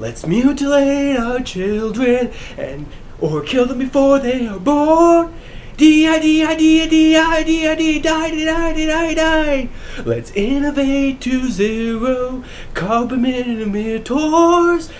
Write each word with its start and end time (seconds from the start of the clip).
Let's 0.00 0.26
mutilate 0.26 1.18
our 1.18 1.40
children 1.40 2.32
and 2.56 2.86
or 3.20 3.42
kill 3.42 3.66
them 3.66 3.80
before 3.80 4.18
they 4.18 4.46
are 4.46 4.58
born. 4.58 5.34
Let's 10.06 10.30
innovate 10.32 11.20
to 11.20 11.50
zero 11.50 12.44
carbon 12.72 13.24
emitters. 13.24 14.90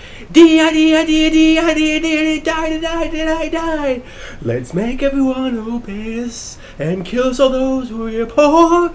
Let's 4.43 4.73
make 4.75 5.03
everyone 5.03 5.57
obese 5.57 6.57
and 6.77 7.03
kill 7.05 7.41
all 7.41 7.49
those 7.49 7.89
who 7.89 8.21
are 8.21 8.25
poor. 8.27 8.93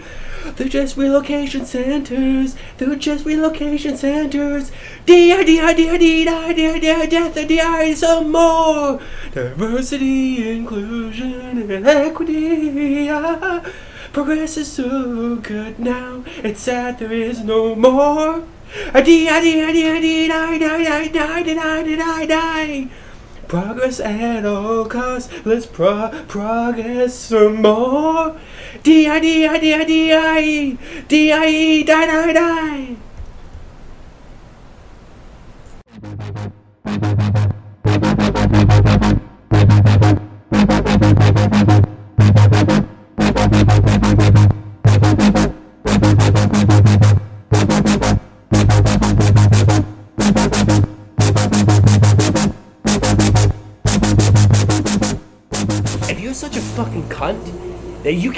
They're 0.53 0.69
just 0.69 0.97
relocation 0.97 1.67
centers. 1.67 2.57
They're 2.79 2.95
just 2.97 3.25
relocation 3.25 3.97
centers. 3.97 4.71
D-I, 5.05 5.43
D-I, 5.45 5.75
D-I, 5.75 5.97
D-I, 5.99 6.53
D-I, 6.53 6.79
D-I, 6.79 7.07
death, 7.07 7.37
and 7.37 7.49
D-I, 7.49 7.95
some 7.95 8.33
more. 8.33 9.01
Diversity, 9.33 10.57
inclusion, 10.57 11.71
and 11.71 11.87
equity. 11.87 13.09
Progress 14.13 14.57
is 14.57 14.73
so 14.73 15.37
good 15.37 15.79
now. 15.79 16.25
It's 16.43 16.61
sad 16.61 16.99
there 16.99 17.13
is 17.13 17.45
no 17.45 17.75
more. 17.75 18.45
I 18.95 19.03
die, 19.03 19.29
I 19.29 19.41
die, 19.41 19.69
I 19.69 20.01
die, 20.01 20.55
I 20.55 20.59
die, 20.59 21.09
die, 21.09 21.43
die, 21.43 21.85
die, 21.85 21.97
die, 21.97 22.27
die. 22.27 22.89
Progress 23.49 24.01
at 24.01 24.45
all 24.45 24.87
costs. 24.87 25.33
Let's 25.45 25.67
pro- 25.67 26.11
progress 26.27 27.15
some 27.15 27.63
more. 27.63 28.37
D 28.83 29.09
I 29.09 29.21
D 29.21 29.47
I 29.47 29.59
D 29.59 29.75
I 29.75 29.85
D 29.85 30.13
I 30.13 30.79
D 31.09 31.33
I 31.33 31.49
E 31.49 31.85
die 31.85 32.07
die 32.07 32.33
die. 32.33 32.97
If 39.59 39.96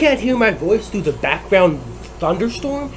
can't 0.08 0.20
hear 0.20 0.38
my 0.38 0.50
voice 0.50 0.88
through 0.88 1.02
the 1.02 1.12
background 1.12 1.78
thunderstorm, 2.18 2.90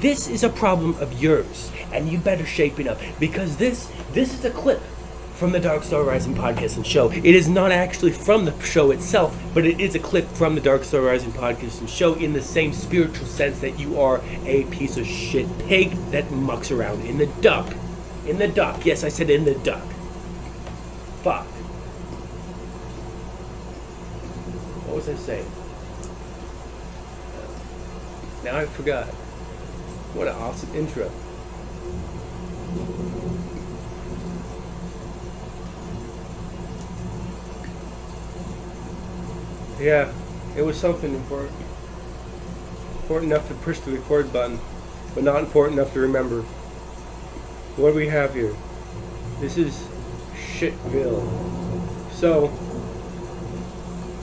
this 0.00 0.28
is 0.28 0.44
a 0.44 0.50
problem 0.50 0.94
of 1.00 1.10
yours, 1.14 1.72
and 1.94 2.10
you 2.10 2.18
better 2.18 2.44
shape 2.44 2.78
it 2.78 2.86
up 2.86 3.00
because 3.18 3.56
this 3.56 3.90
this 4.12 4.34
is 4.34 4.44
a 4.44 4.50
clip 4.50 4.82
from 5.32 5.52
the 5.52 5.60
Dark 5.60 5.82
Star 5.82 6.02
Rising 6.02 6.34
podcast 6.34 6.76
and 6.76 6.86
show. 6.86 7.10
It 7.10 7.24
is 7.24 7.48
not 7.48 7.72
actually 7.72 8.12
from 8.12 8.44
the 8.44 8.52
show 8.60 8.90
itself, 8.90 9.34
but 9.54 9.64
it 9.64 9.80
is 9.80 9.94
a 9.94 9.98
clip 9.98 10.28
from 10.32 10.54
the 10.54 10.60
Dark 10.60 10.84
Star 10.84 11.00
Rising 11.00 11.32
podcast 11.32 11.80
and 11.80 11.88
show 11.88 12.12
in 12.12 12.34
the 12.34 12.42
same 12.42 12.74
spiritual 12.74 13.24
sense 13.24 13.60
that 13.60 13.80
you 13.80 13.98
are 13.98 14.20
a 14.44 14.64
piece 14.64 14.98
of 14.98 15.06
shit 15.06 15.46
pig 15.60 15.92
that 16.10 16.30
mucks 16.30 16.70
around 16.70 17.00
in 17.06 17.16
the 17.16 17.28
duck. 17.40 17.74
In 18.26 18.36
the 18.36 18.48
duck. 18.48 18.84
Yes, 18.84 19.04
I 19.04 19.08
said 19.08 19.30
in 19.30 19.46
the 19.46 19.54
duck. 19.54 19.88
Fuck. 21.22 21.46
What 24.84 24.96
was 24.96 25.08
I 25.08 25.14
saying? 25.14 25.50
Now 28.48 28.56
I 28.56 28.64
forgot. 28.64 29.04
What 30.14 30.26
an 30.26 30.34
awesome 30.36 30.74
intro. 30.74 31.12
Yeah, 39.78 40.10
it 40.56 40.62
was 40.62 40.80
something 40.80 41.14
important. 41.14 41.52
Important 43.02 43.32
enough 43.32 43.46
to 43.48 43.54
push 43.54 43.80
the 43.80 43.90
record 43.92 44.32
button, 44.32 44.58
but 45.14 45.24
not 45.24 45.40
important 45.40 45.78
enough 45.78 45.92
to 45.92 46.00
remember. 46.00 46.40
What 47.76 47.90
do 47.90 47.96
we 47.96 48.08
have 48.08 48.32
here? 48.32 48.56
This 49.40 49.58
is 49.58 49.86
Shitville. 50.34 51.22
So, 52.12 52.50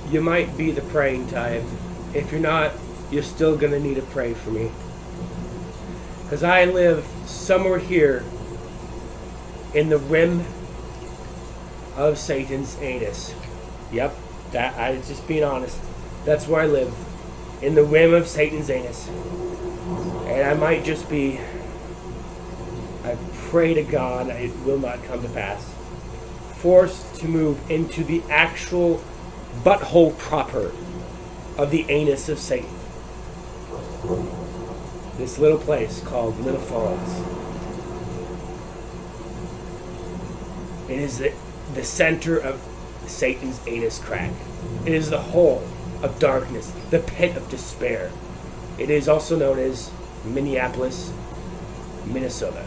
you 0.09 0.19
might 0.19 0.57
be 0.57 0.71
the 0.71 0.81
praying 0.81 1.27
type. 1.27 1.63
If 2.15 2.31
you're 2.31 2.41
not, 2.41 2.71
you're 3.15 3.23
still 3.23 3.55
gonna 3.55 3.79
need 3.79 3.95
to 3.95 4.01
pray 4.01 4.33
for 4.33 4.51
me. 4.51 4.69
Because 6.23 6.43
I 6.43 6.65
live 6.65 7.07
somewhere 7.25 7.79
here 7.79 8.25
in 9.73 9.87
the 9.87 9.97
rim 9.97 10.43
of 11.95 12.17
Satan's 12.17 12.77
anus. 12.81 13.33
Yep, 13.93 14.13
that 14.51 14.77
I 14.77 14.97
just 14.97 15.25
being 15.29 15.45
honest. 15.45 15.79
That's 16.25 16.45
where 16.45 16.61
I 16.61 16.65
live. 16.65 16.93
In 17.61 17.75
the 17.75 17.85
rim 17.85 18.13
of 18.13 18.27
Satan's 18.27 18.69
anus. 18.69 19.07
And 19.07 20.43
I 20.43 20.53
might 20.53 20.83
just 20.83 21.09
be 21.09 21.39
I 23.05 23.17
pray 23.49 23.75
to 23.75 23.83
God 23.83 24.27
it 24.27 24.53
will 24.65 24.79
not 24.79 25.01
come 25.05 25.21
to 25.21 25.29
pass. 25.29 25.73
Forced 26.55 27.15
to 27.17 27.29
move 27.29 27.71
into 27.71 28.03
the 28.03 28.23
actual 28.29 29.01
butthole 29.63 30.17
proper 30.17 30.73
of 31.57 31.71
the 31.71 31.85
anus 31.87 32.27
of 32.27 32.39
Satan. 32.39 32.69
This 35.17 35.37
little 35.39 35.57
place 35.57 36.01
called 36.01 36.39
Little 36.39 36.59
Falls. 36.59 37.21
It 40.89 40.99
is 40.99 41.17
the, 41.19 41.33
the 41.73 41.83
center 41.83 42.37
of 42.37 42.61
Satan's 43.07 43.59
anus 43.67 43.99
crack. 43.99 44.31
It 44.85 44.93
is 44.93 45.09
the 45.09 45.19
hole 45.19 45.67
of 46.03 46.19
darkness, 46.19 46.71
the 46.89 46.99
pit 46.99 47.35
of 47.35 47.49
despair. 47.49 48.11
It 48.77 48.89
is 48.89 49.07
also 49.07 49.37
known 49.37 49.57
as 49.59 49.91
Minneapolis, 50.23 51.11
Minnesota. 52.05 52.65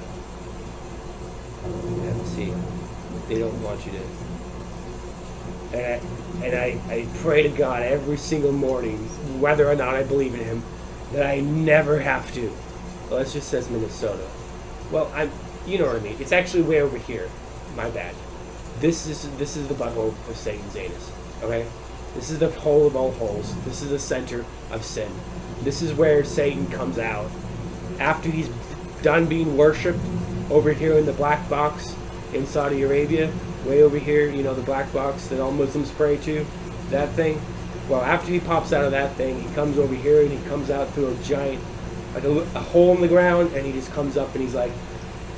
Yeah, 1.64 2.24
see, 2.24 2.52
they 3.28 3.38
don't 3.38 3.62
want 3.62 3.84
you 3.86 3.92
to 3.92 4.00
and 5.72 5.84
I, 5.84 6.44
and 6.44 6.54
I, 6.56 6.92
I 6.92 7.06
pray 7.18 7.42
to 7.42 7.48
God 7.48 7.82
every 7.82 8.16
single 8.16 8.52
morning, 8.52 8.98
whether 9.40 9.68
or 9.68 9.74
not 9.74 9.94
I 9.94 10.02
believe 10.02 10.34
in 10.34 10.40
Him, 10.40 10.62
that 11.12 11.26
I 11.26 11.40
never 11.40 12.00
have 12.00 12.32
to. 12.34 12.52
Well, 13.10 13.20
it 13.20 13.28
just 13.28 13.48
says 13.48 13.70
Minnesota. 13.70 14.26
Well, 14.90 15.10
I'm, 15.14 15.30
you 15.66 15.78
know 15.78 15.86
what 15.86 15.96
I 15.96 16.00
mean. 16.00 16.16
It's 16.20 16.32
actually 16.32 16.62
way 16.62 16.80
over 16.80 16.98
here. 16.98 17.28
My 17.76 17.90
bad. 17.90 18.14
This 18.80 19.06
is 19.06 19.28
this 19.38 19.56
is 19.56 19.68
the 19.68 19.74
butthole 19.74 20.14
of 20.28 20.36
Satan's 20.36 20.76
anus. 20.76 21.12
Okay, 21.42 21.66
this 22.14 22.30
is 22.30 22.38
the 22.38 22.50
hole 22.50 22.86
of 22.86 22.96
all 22.96 23.12
holes. 23.12 23.54
This 23.64 23.82
is 23.82 23.90
the 23.90 23.98
center 23.98 24.44
of 24.70 24.84
sin. 24.84 25.10
This 25.62 25.82
is 25.82 25.92
where 25.94 26.24
Satan 26.24 26.66
comes 26.68 26.98
out 26.98 27.30
after 27.98 28.30
he's 28.30 28.48
done 29.02 29.26
being 29.26 29.56
worshipped 29.56 29.98
over 30.50 30.72
here 30.72 30.96
in 30.96 31.06
the 31.06 31.12
black 31.12 31.48
box 31.48 31.94
in 32.32 32.46
Saudi 32.46 32.82
Arabia, 32.82 33.32
way 33.64 33.82
over 33.82 33.98
here, 33.98 34.28
you 34.30 34.42
know, 34.42 34.54
the 34.54 34.62
black 34.62 34.92
box 34.92 35.26
that 35.28 35.40
all 35.40 35.50
Muslims 35.50 35.90
pray 35.90 36.16
to, 36.18 36.46
that 36.90 37.10
thing. 37.10 37.40
Well, 37.88 38.02
after 38.02 38.30
he 38.30 38.40
pops 38.40 38.72
out 38.72 38.84
of 38.84 38.90
that 38.90 39.14
thing, 39.14 39.40
he 39.40 39.54
comes 39.54 39.78
over 39.78 39.94
here 39.94 40.22
and 40.22 40.30
he 40.30 40.38
comes 40.48 40.70
out 40.70 40.90
through 40.90 41.08
a 41.08 41.14
giant, 41.22 41.62
like 42.14 42.24
a, 42.24 42.30
a 42.30 42.60
hole 42.60 42.94
in 42.94 43.00
the 43.00 43.08
ground, 43.08 43.54
and 43.54 43.64
he 43.66 43.72
just 43.72 43.90
comes 43.92 44.16
up 44.16 44.34
and 44.34 44.42
he's 44.42 44.54
like, 44.54 44.72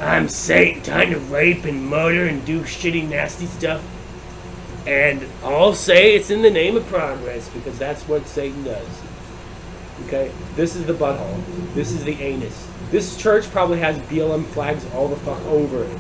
I'm 0.01 0.29
Satan, 0.29 0.83
time 0.83 1.11
to 1.11 1.19
rape 1.19 1.65
and 1.65 1.87
murder 1.87 2.27
and 2.27 2.45
do 2.45 2.63
shitty, 2.63 3.09
nasty 3.09 3.47
stuff. 3.47 3.85
And 4.87 5.27
I'll 5.45 5.75
say 5.75 6.15
it's 6.17 6.31
in 6.31 6.43
the 6.43 6.51
name 6.51 6.77
of 6.77 6.87
progress 6.87 7.49
because 7.51 7.79
that's 7.79 8.09
what 8.09 8.27
Satan 8.27 8.65
does. 8.65 8.89
Okay? 10.07 10.33
This 10.57 10.75
is 10.75 10.87
the 10.87 10.95
butthole. 10.95 11.43
This 11.75 11.93
is 11.93 12.03
the 12.03 12.21
anus. 12.21 12.67
This 12.91 13.17
church 13.17 13.49
probably 13.51 13.79
has 13.79 13.99
BLM 13.99 14.45
flags 14.47 14.85
all 14.95 15.07
the 15.07 15.17
fuck 15.17 15.41
over 15.47 15.85
it. 15.85 15.99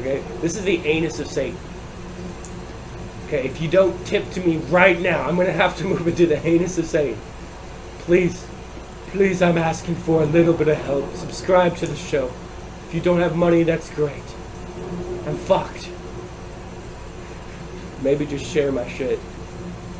Okay? 0.00 0.22
This 0.40 0.56
is 0.56 0.64
the 0.64 0.84
anus 0.84 1.20
of 1.20 1.28
Satan. 1.28 1.56
Okay, 3.26 3.44
if 3.44 3.60
you 3.60 3.66
don't 3.66 4.06
tip 4.06 4.30
to 4.30 4.40
me 4.40 4.58
right 4.68 5.00
now, 5.00 5.22
I'm 5.22 5.34
gonna 5.34 5.50
have 5.50 5.76
to 5.78 5.84
move 5.84 6.06
into 6.06 6.26
the 6.26 6.36
heinous 6.36 6.78
of 6.78 6.86
Satan. 6.86 7.18
Please, 7.98 8.46
please, 9.08 9.42
I'm 9.42 9.58
asking 9.58 9.96
for 9.96 10.22
a 10.22 10.26
little 10.26 10.54
bit 10.54 10.68
of 10.68 10.76
help. 10.76 11.12
Subscribe 11.16 11.76
to 11.78 11.88
the 11.88 11.96
show. 11.96 12.30
If 12.86 12.94
you 12.94 13.00
don't 13.00 13.18
have 13.18 13.34
money, 13.34 13.64
that's 13.64 13.90
great. 13.90 14.22
I'm 15.26 15.36
fucked. 15.36 15.90
Maybe 18.00 18.26
just 18.26 18.46
share 18.46 18.70
my 18.70 18.86
shit. 18.86 19.18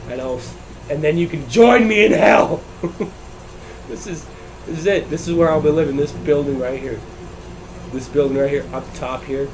And 0.08 0.20
I'll, 0.20 0.40
and 0.88 1.02
then 1.02 1.18
you 1.18 1.26
can 1.26 1.48
join 1.50 1.88
me 1.88 2.06
in 2.06 2.12
hell. 2.12 2.62
this 3.88 4.06
is, 4.06 4.24
this 4.66 4.78
is 4.78 4.86
it. 4.86 5.10
This 5.10 5.26
is 5.26 5.34
where 5.34 5.50
I'll 5.50 5.60
be 5.60 5.70
living. 5.70 5.96
This 5.96 6.12
building 6.12 6.60
right 6.60 6.78
here. 6.78 7.00
This 7.90 8.06
building 8.06 8.36
right 8.36 8.50
here, 8.50 8.64
up 8.72 8.84
top 8.94 9.24
here. 9.24 9.48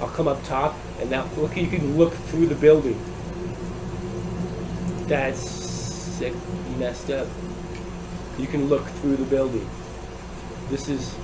I'll 0.00 0.08
come 0.08 0.28
up 0.28 0.42
top, 0.44 0.74
and 1.00 1.10
now 1.10 1.28
look, 1.36 1.56
you 1.56 1.66
can 1.66 1.96
look 1.96 2.12
through 2.12 2.46
the 2.46 2.54
building. 2.54 3.00
That's 5.06 5.40
sick, 5.40 6.34
messed 6.78 7.10
up. 7.10 7.28
You 8.38 8.46
can 8.46 8.68
look 8.68 8.84
through 8.86 9.16
the 9.16 9.24
building. 9.24 9.68
This 10.68 10.88
is 10.88 11.14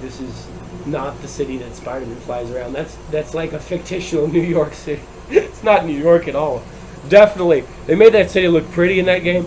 This 0.00 0.20
is 0.20 0.46
not 0.86 1.20
the 1.22 1.28
city 1.28 1.58
that 1.58 1.74
Spider-Man 1.74 2.16
flies 2.20 2.50
around. 2.50 2.72
That's 2.72 2.96
that's 3.10 3.34
like 3.34 3.52
a 3.52 3.58
fictional 3.58 4.28
New 4.36 4.42
York 4.42 4.74
City. 4.74 5.02
it's 5.30 5.62
not 5.62 5.84
New 5.84 5.98
York 5.98 6.28
at 6.28 6.36
all. 6.36 6.62
Definitely, 7.08 7.64
they 7.86 7.94
made 7.94 8.12
that 8.14 8.30
city 8.30 8.48
look 8.48 8.70
pretty 8.70 8.98
in 8.98 9.06
that 9.06 9.20
game, 9.20 9.46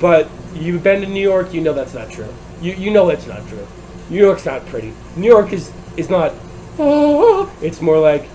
but 0.00 0.28
you've 0.54 0.82
been 0.82 1.00
to 1.02 1.06
New 1.06 1.22
York, 1.22 1.52
you 1.54 1.60
know 1.60 1.72
that's 1.72 1.94
not 1.94 2.10
true. 2.10 2.32
You 2.60 2.72
you 2.72 2.90
know 2.90 3.06
that's 3.06 3.26
not 3.26 3.46
true. 3.48 3.66
New 4.08 4.18
York's 4.18 4.46
not 4.46 4.66
pretty. 4.66 4.92
New 5.16 5.28
York 5.28 5.52
is 5.52 5.72
is 5.96 6.08
not. 6.10 6.32
It's 7.62 7.80
more 7.82 7.98
like 7.98 8.26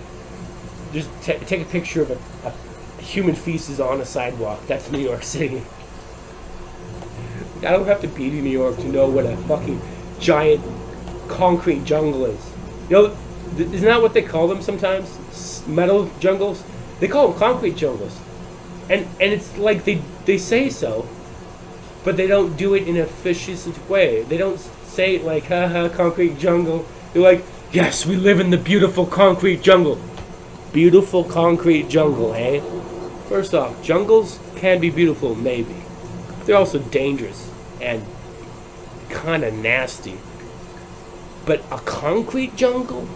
just 0.93 1.09
ta 1.23 1.33
take 1.45 1.61
a 1.61 1.65
picture 1.65 2.01
of 2.03 2.11
a, 2.11 2.19
a 2.47 3.01
human 3.01 3.33
feces 3.35 3.79
on 3.79 3.99
a 4.01 4.05
sidewalk. 4.05 4.59
That's 4.67 4.91
New 4.91 4.99
York 4.99 5.23
City. 5.35 5.63
I 7.59 7.71
don't 7.71 7.87
have 7.87 8.01
to 8.01 8.07
be 8.07 8.29
to 8.29 8.35
New 8.35 8.49
York 8.51 8.77
to 8.77 8.87
know 8.87 9.07
what 9.09 9.25
a 9.25 9.35
fucking 9.49 9.81
giant 10.19 10.63
concrete 11.27 11.83
jungle 11.85 12.25
is. 12.25 12.51
You 12.89 12.95
know, 12.95 13.17
th- 13.57 13.69
isn't 13.71 13.85
that 13.85 14.01
what 14.01 14.13
they 14.13 14.21
call 14.21 14.47
them 14.47 14.61
sometimes? 14.61 15.17
S- 15.29 15.63
Metal 15.65 16.11
jungles? 16.19 16.63
They 16.99 17.07
call 17.07 17.29
them 17.29 17.39
concrete 17.39 17.75
jungles. 17.75 18.15
And 18.89 19.07
and 19.19 19.33
it's 19.33 19.57
like 19.57 19.85
they 19.85 20.01
they 20.25 20.37
say 20.37 20.69
so, 20.69 21.07
but 22.03 22.15
they 22.15 22.27
don't 22.27 22.55
do 22.55 22.75
it 22.75 22.87
in 22.87 22.95
a 22.97 23.05
efficient 23.09 23.89
way. 23.89 24.21
They 24.21 24.37
don't 24.37 24.59
say 24.59 25.15
it 25.15 25.23
like, 25.23 25.45
haha, 25.47 25.89
concrete 25.89 26.37
jungle. 26.37 26.85
They're 27.11 27.23
like, 27.23 27.43
yes, 27.75 28.05
we 28.05 28.15
live 28.15 28.39
in 28.39 28.51
the 28.51 28.57
beautiful 28.57 29.05
concrete 29.05 29.61
jungle. 29.61 29.99
Beautiful 30.71 31.25
concrete 31.25 31.89
jungle, 31.89 32.33
eh? 32.33 32.61
First 33.27 33.53
off, 33.53 33.83
jungles 33.83 34.39
can 34.55 34.79
be 34.79 34.89
beautiful, 34.89 35.35
maybe. 35.35 35.75
They're 36.45 36.55
also 36.55 36.79
dangerous 36.79 37.51
and 37.81 38.05
kind 39.09 39.43
of 39.43 39.53
nasty. 39.55 40.17
But 41.45 41.63
a 41.69 41.79
concrete 41.79 42.55
jungle 42.55 43.09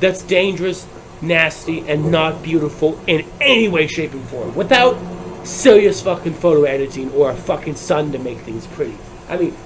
that's 0.00 0.22
dangerous, 0.22 0.88
nasty, 1.22 1.88
and 1.88 2.10
not 2.10 2.42
beautiful 2.42 3.00
in 3.06 3.24
any 3.40 3.68
way, 3.68 3.86
shape, 3.86 4.12
and 4.14 4.24
form 4.24 4.56
without 4.56 4.98
serious 5.46 6.02
fucking 6.02 6.34
photo 6.34 6.64
editing 6.64 7.12
or 7.12 7.30
a 7.30 7.36
fucking 7.36 7.76
sun 7.76 8.10
to 8.10 8.18
make 8.18 8.38
things 8.38 8.66
pretty. 8.66 8.96
I 9.28 9.36
mean, 9.36 9.56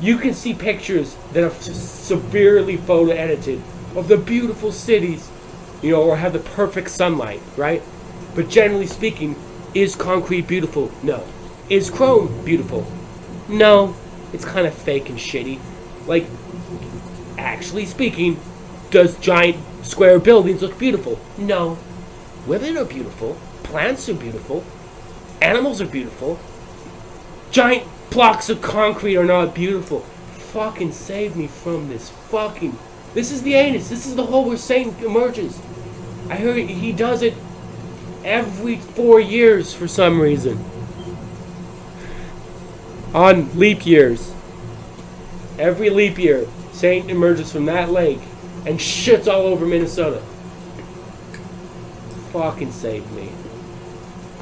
you 0.00 0.18
can 0.18 0.34
see 0.34 0.54
pictures 0.54 1.16
that 1.32 1.44
are 1.44 1.50
severely 1.50 2.76
photo 2.76 3.12
edited 3.12 3.60
of 3.94 4.08
the 4.08 4.16
beautiful 4.16 4.72
cities, 4.72 5.30
you 5.82 5.92
know, 5.92 6.02
or 6.02 6.16
have 6.16 6.32
the 6.32 6.38
perfect 6.38 6.90
sunlight, 6.90 7.40
right? 7.56 7.82
But 8.34 8.48
generally 8.48 8.86
speaking, 8.86 9.36
is 9.74 9.94
concrete 9.94 10.46
beautiful? 10.46 10.90
No. 11.02 11.24
Is 11.68 11.90
chrome 11.90 12.44
beautiful? 12.44 12.86
No. 13.48 13.94
It's 14.32 14.44
kind 14.44 14.66
of 14.66 14.74
fake 14.74 15.08
and 15.08 15.18
shitty. 15.18 15.60
Like, 16.06 16.26
actually 17.38 17.86
speaking, 17.86 18.40
does 18.90 19.18
giant 19.18 19.56
square 19.84 20.18
buildings 20.18 20.62
look 20.62 20.78
beautiful? 20.78 21.20
No. 21.36 21.78
Women 22.46 22.76
are 22.76 22.84
beautiful. 22.84 23.36
Plants 23.62 24.08
are 24.08 24.14
beautiful. 24.14 24.64
Animals 25.40 25.80
are 25.80 25.86
beautiful. 25.86 26.38
Giant 27.50 27.86
blocks 28.12 28.50
of 28.50 28.60
concrete 28.60 29.16
are 29.16 29.24
not 29.24 29.54
beautiful. 29.54 30.00
Fucking 30.52 30.92
save 30.92 31.36
me 31.36 31.46
from 31.46 31.88
this 31.88 32.10
fucking. 32.10 32.76
This 33.14 33.30
is 33.30 33.42
the 33.42 33.54
anus. 33.54 33.88
This 33.88 34.06
is 34.06 34.16
the 34.16 34.26
hole 34.26 34.44
where 34.44 34.56
Satan 34.56 34.94
emerges. 35.04 35.60
I 36.28 36.36
heard 36.36 36.58
he 36.58 36.92
does 36.92 37.22
it 37.22 37.34
every 38.24 38.76
four 38.76 39.20
years 39.20 39.74
for 39.74 39.88
some 39.88 40.20
reason. 40.20 40.62
On 43.14 43.58
leap 43.58 43.84
years. 43.86 44.32
Every 45.58 45.90
leap 45.90 46.18
year, 46.18 46.46
Satan 46.72 47.10
emerges 47.10 47.52
from 47.52 47.66
that 47.66 47.90
lake 47.90 48.20
and 48.66 48.78
shits 48.78 49.30
all 49.30 49.42
over 49.42 49.66
Minnesota. 49.66 50.22
Fucking 52.32 52.72
save 52.72 53.10
me. 53.12 53.30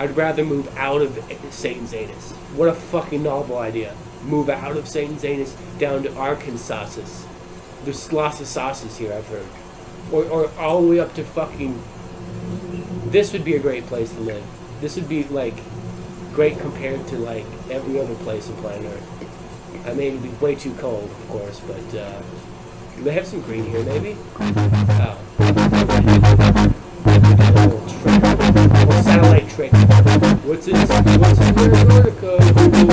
I'd 0.01 0.17
rather 0.17 0.43
move 0.43 0.75
out 0.79 1.03
of 1.03 1.23
Satan's 1.51 1.93
anus. 1.93 2.33
What 2.57 2.71
a 2.71 2.73
fucking 2.73 3.23
novel 3.23 3.59
idea. 3.59 3.95
Move 4.25 4.49
out 4.49 4.79
of 4.79 4.89
Satan's 4.89 5.27
anus 5.27 5.55
down 5.79 6.05
to 6.05 6.17
Arkansas. 6.17 6.89
There's 7.85 8.11
lots 8.11 8.41
of 8.41 8.47
sauces 8.47 8.97
here, 8.97 9.13
I've 9.13 9.29
heard. 9.29 9.47
Or, 10.11 10.25
or 10.25 10.51
all 10.59 10.81
the 10.81 10.89
way 10.89 11.01
up 11.01 11.13
to 11.17 11.23
fucking. 11.23 11.83
This 13.11 13.35
would 13.35 13.45
be 13.45 13.57
a 13.57 13.59
great 13.59 13.85
place 13.89 14.11
to 14.13 14.21
live. 14.21 14.43
This 14.81 14.97
would 14.97 15.07
be 15.07 15.25
like 15.25 15.61
great 16.33 16.59
compared 16.59 17.07
to 17.09 17.19
like 17.19 17.45
every 17.69 18.01
other 18.01 18.15
place 18.25 18.49
on 18.49 18.57
planet 18.57 18.91
Earth. 18.91 19.87
I 19.87 19.93
mean, 19.93 20.17
it'd 20.17 20.23
be 20.23 20.31
way 20.43 20.55
too 20.55 20.73
cold, 20.77 21.11
of 21.11 21.29
course, 21.29 21.61
but 21.61 21.95
uh, 21.95 22.23
they 23.01 23.13
have 23.13 23.27
some 23.27 23.43
green 23.43 23.67
here, 23.67 23.85
maybe. 23.85 24.17
Oh. 24.39 25.60
Trick. 29.61 29.73
What's 30.45 30.69
in 30.69 30.77
What's 30.77 31.39
in 31.39 31.59
Antarctica? 31.59 32.39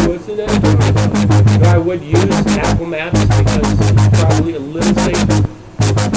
What's 0.10 0.28
in 0.28 0.40
Antarctica? 0.42 1.70
I 1.70 1.78
would 1.78 2.04
use 2.04 2.48
Apple 2.58 2.86
Maps 2.88 3.22
because 3.22 3.80
it's 3.80 4.22
probably 4.22 4.56
a 4.56 4.60
little 4.60 4.94
safer. 4.96 5.50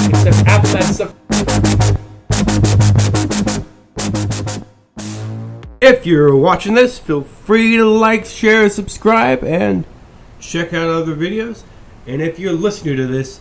Except 0.09 0.47
Apple 0.47 0.73
Maps 0.73 0.97
suck. 0.97 1.15
If 5.81 6.05
you're 6.05 6.35
watching 6.35 6.73
this, 6.73 6.99
feel 6.99 7.23
free 7.23 7.77
to 7.77 7.85
like, 7.85 8.25
share, 8.25 8.69
subscribe, 8.69 9.43
and 9.43 9.85
check 10.39 10.73
out 10.73 10.89
other 10.89 11.15
videos. 11.15 11.63
And 12.05 12.21
if 12.21 12.39
you're 12.39 12.53
listening 12.53 12.97
to 12.97 13.07
this, 13.07 13.39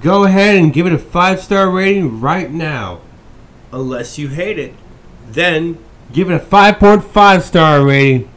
go 0.00 0.24
ahead 0.24 0.56
and 0.56 0.72
give 0.72 0.86
it 0.86 0.92
a 0.92 0.98
five 0.98 1.40
star 1.40 1.68
rating 1.68 2.20
right 2.20 2.50
now. 2.50 3.00
Unless 3.72 4.18
you 4.18 4.28
hate 4.28 4.58
it, 4.58 4.74
then 5.26 5.78
give 6.12 6.30
it 6.30 6.34
a 6.34 6.38
5.5 6.44 7.42
star 7.42 7.84
rating. 7.84 8.28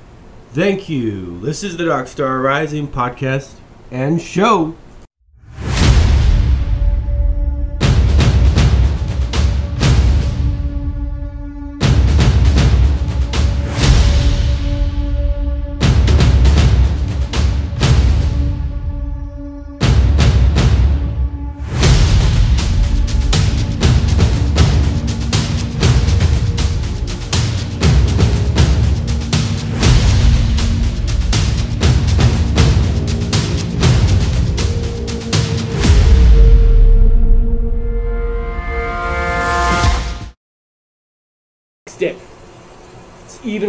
Thank 0.54 0.90
you. 0.90 1.40
This 1.40 1.64
is 1.64 1.78
the 1.78 1.86
Dark 1.86 2.08
Star 2.08 2.40
Rising 2.40 2.88
podcast 2.88 3.54
and 3.90 4.22
show. 4.22 4.76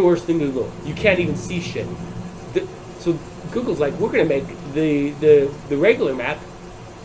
Worse 0.02 0.24
than 0.24 0.38
Google. 0.38 0.70
You 0.84 0.94
can't 0.94 1.20
even 1.20 1.36
see 1.36 1.60
shit. 1.60 1.86
The, 2.54 2.66
so 2.98 3.18
Google's 3.50 3.80
like, 3.80 3.94
we're 3.94 4.10
gonna 4.10 4.24
make 4.24 4.46
the, 4.72 5.10
the 5.12 5.52
the 5.68 5.76
regular 5.76 6.14
map 6.14 6.38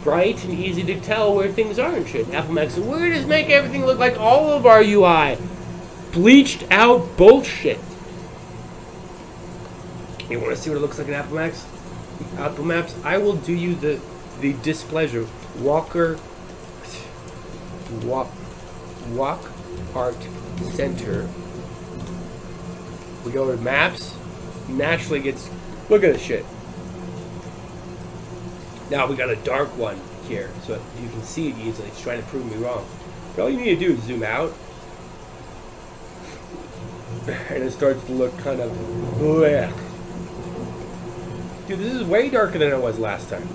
bright 0.04 0.44
and 0.46 0.54
easy 0.54 0.84
to 0.84 1.00
tell 1.02 1.36
where 1.36 1.52
things 1.52 1.78
are 1.80 1.94
and 1.94 2.08
shit. 2.08 2.34
Apple 2.34 2.54
Maps, 2.54 2.78
we're 2.78 3.14
just 3.14 3.28
make 3.28 3.50
everything 3.50 3.86
look 3.86 4.00
like 4.00 4.18
all 4.18 4.52
of 4.52 4.66
our 4.66 4.82
UI, 4.82 5.38
bleached 6.14 6.64
out 6.72 7.18
bullshit. 7.18 7.80
You 10.30 10.40
want 10.40 10.56
to 10.56 10.62
see 10.62 10.70
what 10.70 10.78
it 10.78 10.80
looks 10.80 10.98
like 10.98 11.08
in 11.08 11.14
Apple 11.14 11.36
Maps? 11.36 11.66
Apple 12.38 12.66
Maps. 12.66 12.96
I 13.04 13.18
will 13.18 13.36
do 13.36 13.54
you 13.54 13.76
the 13.76 14.00
the 14.40 14.54
displeasure. 14.62 15.28
Walker. 15.60 16.18
Walk. 18.04 18.30
Walk 19.10 19.52
Art 19.96 20.28
Center. 20.72 21.28
We 23.28 23.34
go 23.34 23.54
to 23.54 23.62
maps. 23.62 24.16
Naturally 24.70 25.20
gets. 25.20 25.50
Look 25.90 26.02
at 26.06 26.14
this 26.14 26.22
shit. 26.22 26.46
Now 28.90 29.06
we 29.06 29.18
got 29.18 29.30
a 29.30 29.36
dark 29.36 29.68
one 29.78 30.00
here, 30.30 30.50
so 30.64 30.82
you 31.02 31.10
can 31.10 31.22
see 31.24 31.50
it 31.50 31.58
easily. 31.58 31.90
It's 31.90 32.00
trying 32.00 32.24
to 32.24 32.28
prove 32.30 32.46
me 32.50 32.56
wrong. 32.64 32.88
But 33.36 33.44
all 33.44 33.50
you 33.50 33.58
need 33.58 33.78
to 33.78 33.88
do 33.88 33.94
is 33.96 34.04
zoom 34.04 34.24
out, 34.24 34.54
and 37.28 37.64
it 37.64 37.72
starts 37.72 38.02
to 38.06 38.14
look 38.14 38.38
kind 38.38 38.62
of. 38.62 38.72
Bleh. 38.72 39.74
Dude, 41.68 41.80
this 41.80 41.94
is 41.94 42.06
way 42.06 42.30
darker 42.30 42.58
than 42.60 42.72
it 42.72 42.80
was 42.80 42.98
last 42.98 43.30
time. 43.30 43.46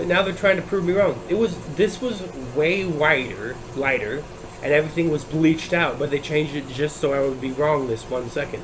Well, 0.00 0.08
Now 0.08 0.22
they're 0.22 0.32
trying 0.32 0.56
to 0.56 0.62
prove 0.62 0.86
me 0.86 0.94
wrong. 0.94 1.20
It 1.28 1.34
was 1.34 1.58
this 1.76 2.00
was 2.00 2.22
way 2.54 2.86
wider, 2.86 3.54
lighter, 3.76 4.24
and 4.62 4.72
everything 4.72 5.10
was 5.10 5.24
bleached 5.24 5.74
out, 5.74 5.98
but 5.98 6.10
they 6.10 6.18
changed 6.18 6.54
it 6.54 6.66
just 6.68 6.96
so 6.96 7.12
I 7.12 7.20
would 7.20 7.40
be 7.40 7.52
wrong 7.52 7.86
this 7.86 8.08
one 8.08 8.30
second. 8.30 8.62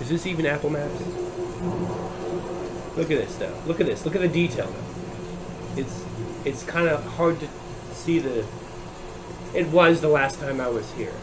Is 0.00 0.08
this 0.08 0.26
even 0.26 0.46
Apple 0.46 0.70
Maps? 0.70 1.00
Look 2.96 3.10
at 3.12 3.18
this 3.18 3.36
though. 3.36 3.56
Look 3.66 3.78
at 3.78 3.86
this. 3.86 4.04
Look 4.04 4.16
at 4.16 4.20
the 4.20 4.28
detail 4.28 4.66
though. 4.66 5.80
It's 5.80 6.04
it's 6.44 6.64
kind 6.64 6.88
of 6.88 7.04
hard 7.04 7.38
to 7.38 7.48
see 7.92 8.18
the. 8.18 8.44
It 9.54 9.68
was 9.68 10.00
the 10.00 10.08
last 10.08 10.40
time 10.40 10.60
I 10.60 10.66
was 10.68 10.90
here, 10.94 11.14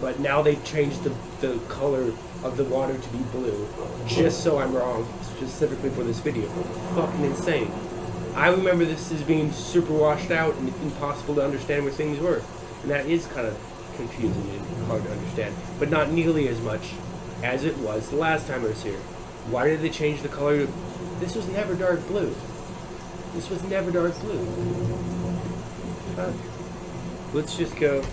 but 0.00 0.18
now 0.18 0.42
they 0.42 0.56
changed 0.56 1.04
the 1.04 1.14
the 1.40 1.60
color 1.68 2.12
of 2.42 2.56
the 2.56 2.64
water 2.64 2.98
to 2.98 3.08
be 3.10 3.18
blue, 3.30 3.68
just 4.08 4.42
so 4.42 4.58
I'm 4.58 4.74
wrong, 4.74 5.06
specifically 5.36 5.90
for 5.90 6.02
this 6.02 6.20
video. 6.20 6.48
Fucking 6.94 7.24
insane. 7.24 7.70
I 8.34 8.48
remember 8.48 8.84
this 8.84 9.10
as 9.12 9.22
being 9.22 9.52
super 9.52 9.92
washed 9.92 10.30
out 10.30 10.54
and 10.56 10.68
impossible 10.82 11.34
to 11.36 11.44
understand 11.44 11.84
where 11.84 11.92
things 11.92 12.18
were, 12.18 12.42
and 12.82 12.90
that 12.90 13.06
is 13.06 13.26
kind 13.26 13.46
of 13.46 13.58
confusing 13.96 14.50
and 14.50 14.86
hard 14.86 15.02
to 15.04 15.10
understand, 15.10 15.54
but 15.78 15.90
not 15.90 16.10
nearly 16.10 16.48
as 16.48 16.60
much 16.60 16.92
as 17.42 17.64
it 17.64 17.76
was 17.78 18.10
the 18.10 18.16
last 18.16 18.46
time 18.46 18.62
I 18.62 18.68
was 18.68 18.82
here. 18.82 18.98
Why 19.50 19.68
did 19.68 19.80
they 19.80 19.90
change 19.90 20.22
the 20.22 20.28
color? 20.28 20.66
This 21.18 21.34
was 21.34 21.48
never 21.48 21.74
dark 21.74 22.06
blue. 22.08 22.34
This 23.34 23.48
was 23.48 23.62
never 23.64 23.90
dark 23.90 24.18
blue. 24.20 24.46
Let's 27.32 27.56
just 27.56 27.76
go 27.76 28.04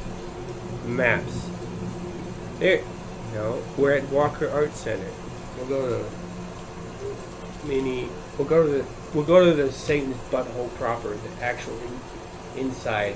maps. 0.85 1.49
There. 2.59 2.83
No, 3.33 3.63
we're 3.77 3.93
at 3.93 4.09
Walker 4.09 4.47
Art 4.49 4.73
Center. 4.73 5.09
We'll 5.57 5.67
go 5.67 5.89
to 5.89 6.05
We'll 7.65 8.47
go 8.47 8.63
to 8.65 8.69
the. 8.69 8.85
We'll 9.13 9.25
go 9.25 9.45
to 9.45 9.53
the 9.53 9.71
Satan's 9.71 10.17
butthole 10.31 10.73
proper, 10.75 11.09
the 11.09 11.43
actual 11.43 11.77
in, 12.55 12.65
inside. 12.65 13.15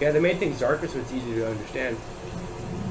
Yeah, 0.00 0.10
they 0.10 0.20
made 0.20 0.38
things 0.38 0.60
darker 0.60 0.88
so 0.88 0.98
it's 0.98 1.12
easier 1.12 1.36
to 1.36 1.50
understand. 1.50 1.96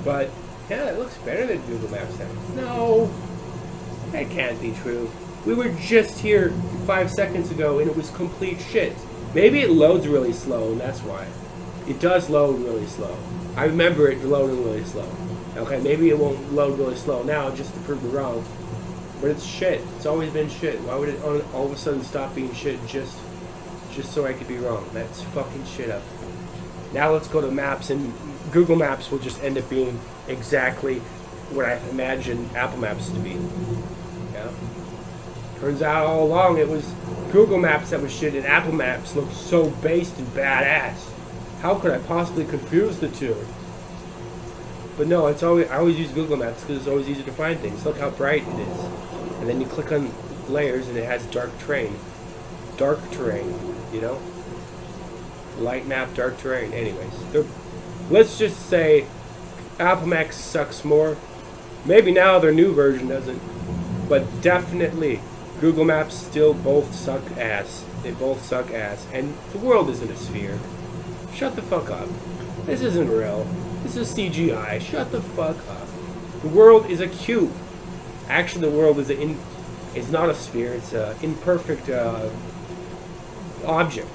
But 0.03 0.29
yeah, 0.69 0.89
it 0.89 0.97
looks 0.97 1.17
better 1.19 1.45
than 1.45 1.61
Google 1.67 1.91
Maps 1.91 2.17
now. 2.17 2.29
No, 2.55 3.13
that 4.11 4.29
can't 4.29 4.59
be 4.61 4.71
true. 4.71 5.11
We 5.45 5.53
were 5.53 5.69
just 5.73 6.19
here 6.19 6.51
five 6.87 7.11
seconds 7.11 7.51
ago 7.51 7.79
and 7.79 7.89
it 7.89 7.95
was 7.95 8.09
complete 8.11 8.59
shit. 8.59 8.95
Maybe 9.35 9.59
it 9.59 9.69
loads 9.69 10.07
really 10.07 10.33
slow 10.33 10.71
and 10.71 10.79
that's 10.79 11.01
why. 11.01 11.27
It 11.87 11.99
does 11.99 12.29
load 12.29 12.59
really 12.61 12.87
slow. 12.87 13.15
I 13.55 13.65
remember 13.65 14.09
it 14.09 14.23
loading 14.23 14.63
really 14.63 14.83
slow. 14.85 15.07
Okay, 15.55 15.79
maybe 15.81 16.09
it 16.09 16.17
won't 16.17 16.53
load 16.53 16.79
really 16.79 16.95
slow 16.95 17.21
now 17.23 17.51
just 17.51 17.73
to 17.73 17.79
prove 17.81 18.03
me 18.03 18.09
wrong. 18.09 18.43
But 19.21 19.31
it's 19.31 19.45
shit. 19.45 19.81
It's 19.95 20.05
always 20.05 20.31
been 20.31 20.49
shit. 20.49 20.79
Why 20.81 20.95
would 20.95 21.09
it 21.09 21.21
all, 21.23 21.65
of 21.65 21.71
a 21.71 21.77
sudden 21.77 22.03
stop 22.03 22.35
being 22.35 22.53
shit 22.53 22.85
just 22.87 23.17
just 23.91 24.11
so 24.13 24.25
I 24.25 24.33
could 24.33 24.47
be 24.47 24.57
wrong? 24.57 24.87
That's 24.93 25.21
fucking 25.21 25.65
shit 25.65 25.89
up. 25.89 26.03
Now 26.93 27.11
let's 27.11 27.27
go 27.27 27.41
to 27.41 27.51
maps 27.51 27.89
and 27.89 28.13
Google 28.51 28.75
Maps 28.75 29.11
will 29.11 29.19
just 29.19 29.41
end 29.43 29.57
up 29.57 29.69
being 29.69 29.99
exactly 30.27 30.99
what 31.51 31.65
I 31.65 31.77
imagine 31.89 32.49
Apple 32.55 32.77
Maps 32.77 33.09
to 33.09 33.19
be. 33.19 33.37
Yeah. 34.33 34.49
Turns 35.59 35.81
out 35.81 36.05
all 36.05 36.23
along 36.25 36.57
it 36.57 36.67
was 36.67 36.85
Google 37.31 37.57
Maps 37.57 37.89
that 37.89 38.01
was 38.01 38.13
shit 38.13 38.33
and 38.35 38.45
Apple 38.45 38.73
Maps 38.73 39.15
looked 39.15 39.33
so 39.33 39.69
based 39.69 40.17
and 40.17 40.27
badass. 40.29 41.09
How 41.61 41.75
could 41.75 41.91
I 41.91 41.99
possibly 41.99 42.45
confuse 42.45 42.99
the 42.99 43.09
two? 43.09 43.35
But 44.97 45.07
no, 45.07 45.27
it's 45.27 45.43
always 45.43 45.69
I 45.69 45.77
always 45.77 45.99
use 45.99 46.11
Google 46.11 46.37
Maps 46.37 46.61
because 46.61 46.77
it's 46.77 46.87
always 46.87 47.09
easy 47.09 47.23
to 47.23 47.31
find 47.31 47.59
things. 47.59 47.85
Look 47.85 47.97
how 47.97 48.11
bright 48.11 48.43
it 48.43 48.59
is. 48.59 49.04
And 49.39 49.49
then 49.49 49.59
you 49.61 49.67
click 49.67 49.91
on 49.91 50.11
layers 50.47 50.87
and 50.87 50.97
it 50.97 51.05
has 51.05 51.25
dark 51.27 51.57
terrain. 51.59 51.97
Dark 52.77 52.99
terrain, 53.11 53.53
you 53.93 54.01
know? 54.01 54.19
Light 55.57 55.87
map, 55.87 56.13
dark 56.13 56.37
terrain. 56.37 56.73
Anyways, 56.73 57.13
let's 58.09 58.37
just 58.37 58.67
say 58.67 59.05
Apple 59.79 60.07
Maps 60.07 60.35
sucks 60.35 60.83
more. 60.83 61.17
Maybe 61.85 62.11
now 62.11 62.39
their 62.39 62.51
new 62.51 62.73
version 62.73 63.07
doesn't. 63.07 63.41
But 64.09 64.41
definitely, 64.41 65.21
Google 65.61 65.85
Maps 65.85 66.15
still 66.15 66.53
both 66.53 66.93
suck 66.93 67.23
ass. 67.37 67.85
They 68.03 68.11
both 68.11 68.43
suck 68.43 68.71
ass. 68.71 69.07
And 69.13 69.35
the 69.51 69.57
world 69.57 69.89
isn't 69.89 70.11
a 70.11 70.17
sphere. 70.17 70.59
Shut 71.33 71.55
the 71.55 71.61
fuck 71.61 71.89
up. 71.89 72.07
This 72.65 72.81
isn't 72.81 73.09
real. 73.09 73.45
This 73.83 73.95
is 73.95 74.13
CGI. 74.13 74.81
Shut 74.81 75.11
the 75.11 75.21
fuck 75.21 75.57
up. 75.69 75.87
The 76.41 76.47
world 76.49 76.89
is 76.89 76.99
a 76.99 77.07
cube. 77.07 77.53
Actually, 78.27 78.69
the 78.69 78.75
world 78.75 78.99
is 78.99 79.09
in, 79.09 79.37
it's 79.93 80.09
not 80.09 80.29
a 80.29 80.35
sphere. 80.35 80.73
It's 80.73 80.93
an 80.93 81.15
imperfect 81.21 81.89
uh, 81.89 82.29
object. 83.65 84.09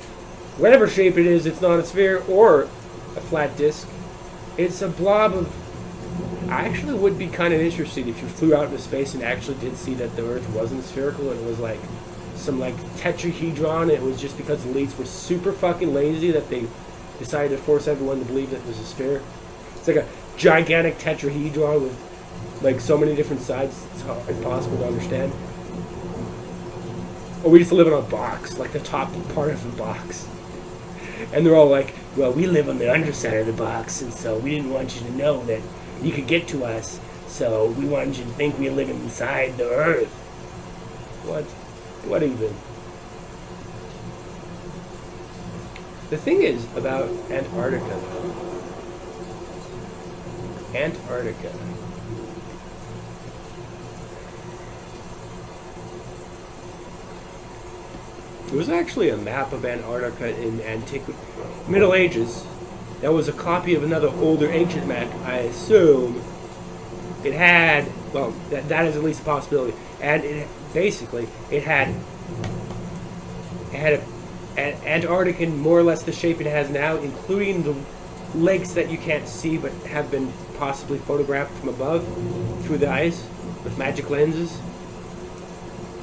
Whatever 0.56 0.88
shape 0.88 1.16
it 1.16 1.26
is, 1.26 1.46
it's 1.46 1.60
not 1.60 1.78
a 1.78 1.84
sphere 1.84 2.22
or 2.28 2.62
a 2.62 3.20
flat 3.20 3.56
disk. 3.56 3.88
It's 4.56 4.82
a 4.82 4.88
blob 4.88 5.34
of. 5.34 6.50
I 6.50 6.66
actually 6.66 6.94
would 6.94 7.16
be 7.16 7.28
kind 7.28 7.54
of 7.54 7.60
interested 7.60 8.08
if 8.08 8.20
you 8.20 8.28
flew 8.28 8.54
out 8.54 8.64
into 8.64 8.78
space 8.78 9.14
and 9.14 9.22
actually 9.22 9.58
did 9.58 9.76
see 9.76 9.94
that 9.94 10.16
the 10.16 10.26
Earth 10.26 10.48
wasn't 10.50 10.82
spherical 10.82 11.30
and 11.30 11.40
it 11.40 11.46
was 11.46 11.60
like 11.60 11.78
some 12.34 12.58
like 12.58 12.74
tetrahedron. 12.96 13.90
It 13.90 14.02
was 14.02 14.20
just 14.20 14.36
because 14.36 14.64
the 14.64 14.70
elites 14.70 14.98
were 14.98 15.04
super 15.04 15.52
fucking 15.52 15.94
lazy 15.94 16.32
that 16.32 16.50
they 16.50 16.66
decided 17.18 17.56
to 17.56 17.62
force 17.62 17.86
everyone 17.86 18.18
to 18.18 18.24
believe 18.24 18.50
that 18.50 18.56
it 18.56 18.66
was 18.66 18.78
a 18.80 18.84
sphere. 18.84 19.22
It's 19.76 19.86
like 19.86 19.98
a 19.98 20.08
gigantic 20.36 20.98
tetrahedron 20.98 21.82
with 21.82 22.09
like 22.62 22.80
so 22.80 22.99
many 22.99 23.14
different 23.14 23.42
sides. 23.42 23.87
It's 23.92 24.02
impossible 24.28 24.78
to 24.78 24.87
understand. 24.87 25.32
Or 27.42 27.50
we 27.50 27.58
just 27.58 27.72
live 27.72 27.87
in 27.87 27.92
a 27.92 28.02
box, 28.02 28.58
like 28.58 28.72
the 28.72 28.80
top 28.80 29.12
part 29.34 29.50
of 29.50 29.62
the 29.62 29.76
box. 29.76 30.28
And 31.32 31.46
they're 31.46 31.56
all 31.56 31.68
like, 31.68 31.94
well, 32.16 32.32
we 32.32 32.46
live 32.46 32.68
on 32.68 32.78
the 32.78 32.92
underside 32.92 33.34
of 33.34 33.46
the 33.46 33.52
box, 33.52 34.02
and 34.02 34.12
so 34.12 34.37
we 34.38 34.50
didn't 34.50 34.70
want 34.70 34.94
you 34.96 35.06
to 35.06 35.12
know 35.12 35.44
that 35.44 35.60
you 36.02 36.12
could 36.12 36.26
get 36.26 36.49
to 36.49 36.64
us, 36.64 36.99
so 37.28 37.66
we 37.70 37.87
wanted 37.87 38.16
you 38.16 38.25
to 38.25 38.30
think 38.30 38.58
we 38.58 38.68
live 38.68 38.90
inside 38.90 39.56
the 39.56 39.70
earth. 39.70 40.12
What? 41.25 41.44
What 42.08 42.22
even? 42.22 42.54
The 46.10 46.16
thing 46.16 46.42
is 46.42 46.66
about 46.76 47.08
Antarctica, 47.30 48.00
Antarctica. 50.75 51.52
There 58.50 58.59
was 58.59 58.69
actually 58.69 59.11
a 59.11 59.16
map 59.16 59.52
of 59.52 59.64
Antarctica 59.64 60.37
in 60.37 60.61
antiquity, 60.62 61.16
Middle 61.69 61.95
Ages. 61.95 62.45
That 63.00 63.12
was 63.12 63.28
a 63.28 63.33
copy 63.33 63.76
of 63.76 63.85
another 63.85 64.09
older 64.09 64.50
ancient 64.50 64.88
map, 64.88 65.09
I 65.25 65.37
assume. 65.37 66.21
It 67.23 67.33
had, 67.33 67.87
well, 68.12 68.33
that, 68.50 68.69
that 68.69 68.87
is 68.87 68.97
at 68.97 69.04
least 69.04 69.21
a 69.21 69.25
possibility. 69.25 69.76
And 70.00 70.25
it 70.25 70.49
basically, 70.75 71.28
it 71.49 71.62
had, 71.62 71.95
it 73.73 73.76
had 73.76 74.02
a, 74.59 74.59
an 74.59 75.57
more 75.57 75.78
or 75.78 75.85
less 75.85 76.02
the 76.02 76.11
shape 76.11 76.40
it 76.40 76.49
has 76.49 76.71
now, 76.71 76.97
including 76.97 77.62
the 77.62 77.76
lakes 78.35 78.73
that 78.73 78.90
you 78.90 78.99
can't 78.99 79.28
see 79.28 79.59
but 79.59 79.71
have 79.85 80.11
been 80.11 80.33
possibly 80.59 80.99
photographed 80.99 81.57
from 81.59 81.69
above 81.69 82.04
through 82.64 82.78
the 82.78 82.90
ice 82.90 83.28
with 83.62 83.78
magic 83.78 84.11
lenses. 84.11 84.61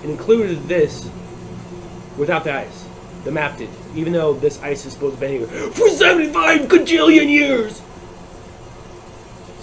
It 0.01 0.09
included 0.09 0.69
this 0.69 1.09
without 2.17 2.43
the 2.43 2.53
ice. 2.53 2.87
The 3.23 3.31
map 3.31 3.57
did, 3.57 3.69
even 3.95 4.13
though 4.13 4.33
this 4.33 4.61
ice 4.61 4.85
is 4.85 4.93
supposed 4.93 5.15
to 5.15 5.21
be 5.21 5.39
here 5.39 5.47
for 5.47 5.89
75 5.89 6.61
gajillion 6.61 7.29
years. 7.29 7.81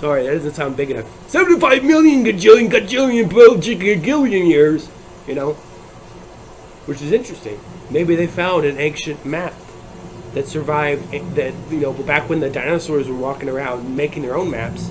Sorry, 0.00 0.24
that 0.24 0.34
doesn't 0.34 0.54
sound 0.54 0.76
big 0.76 0.90
enough. 0.90 1.06
75 1.30 1.84
million 1.84 2.24
gajillion 2.24 2.68
gajillion 2.68 3.30
gajillion 3.30 4.48
years, 4.48 4.88
you 5.26 5.34
know? 5.34 5.52
Which 6.84 7.00
is 7.00 7.12
interesting. 7.12 7.58
Maybe 7.90 8.14
they 8.14 8.26
found 8.26 8.66
an 8.66 8.78
ancient 8.78 9.24
map 9.24 9.54
that 10.34 10.46
survived, 10.46 11.14
eh, 11.14 11.22
that, 11.34 11.54
you 11.70 11.80
know, 11.80 11.92
back 11.92 12.28
when 12.28 12.40
the 12.40 12.50
dinosaurs 12.50 13.08
were 13.08 13.16
walking 13.16 13.48
around 13.48 13.96
making 13.96 14.22
their 14.22 14.36
own 14.36 14.50
maps, 14.50 14.90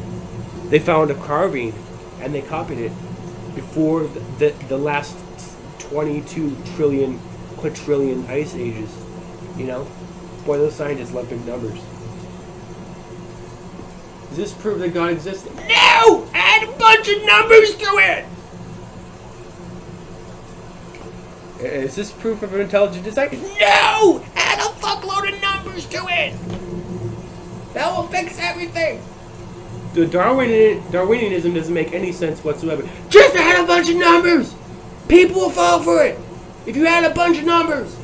they 0.70 0.79
found 0.79 1.12
a 1.12 1.15
carving 1.15 1.74
and 2.20 2.34
they 2.34 2.41
copied 2.41 2.79
it 2.79 2.91
before 3.53 4.03
the, 4.05 4.20
the, 4.39 4.65
the 4.67 4.77
last 4.77 5.15
22 5.79 6.58
trillion 6.75 7.20
quadrillion 7.63 8.25
ice 8.27 8.55
ages. 8.55 8.93
You 9.55 9.65
know? 9.65 9.88
Boy, 10.46 10.58
those 10.58 10.75
scientists 10.75 11.13
love 11.13 11.29
big 11.29 11.46
numbers. 11.48 11.79
Does 14.27 14.38
this 14.38 14.53
prove 14.53 14.79
that 14.79 14.93
God 14.93 15.12
exists? 15.12 15.46
No! 15.46 16.27
Add 16.34 16.67
a 16.67 16.72
bunch 16.74 17.08
of 17.08 17.24
numbers 17.24 17.75
to 17.75 17.86
it! 17.86 18.25
Uh, 21.62 21.67
is 21.67 21.96
this 21.96 22.12
proof 22.12 22.43
of 22.43 22.53
an 22.53 22.60
intelligent 22.60 23.05
design? 23.05 23.29
No! 23.32 24.25
Add 24.36 24.60
a 24.60 24.74
fuckload 24.82 25.34
of 25.34 25.41
numbers 25.41 25.86
to 25.86 26.05
it! 26.10 26.34
That 27.74 27.96
will 27.96 28.08
fix 28.08 28.38
everything! 28.39 29.01
The 29.93 30.05
Darwin 30.05 30.82
Darwinianism 30.91 31.53
doesn't 31.53 31.74
make 31.74 31.93
any 31.93 32.12
sense 32.12 32.43
whatsoever. 32.43 32.84
Just 33.08 33.38
add 33.38 33.63
a 33.63 33.67
bunch 33.67 33.89
of 33.89 33.96
numbers! 33.96 34.53
People 35.08 35.36
will 35.36 35.50
fall 35.50 35.82
for 35.82 36.03
it! 36.03 36.20
If 36.65 36.75
you 36.75 36.88
add 36.88 37.03
a 37.03 37.13
bunch 37.13 37.39
of 37.39 37.46
numbers! 37.46 37.98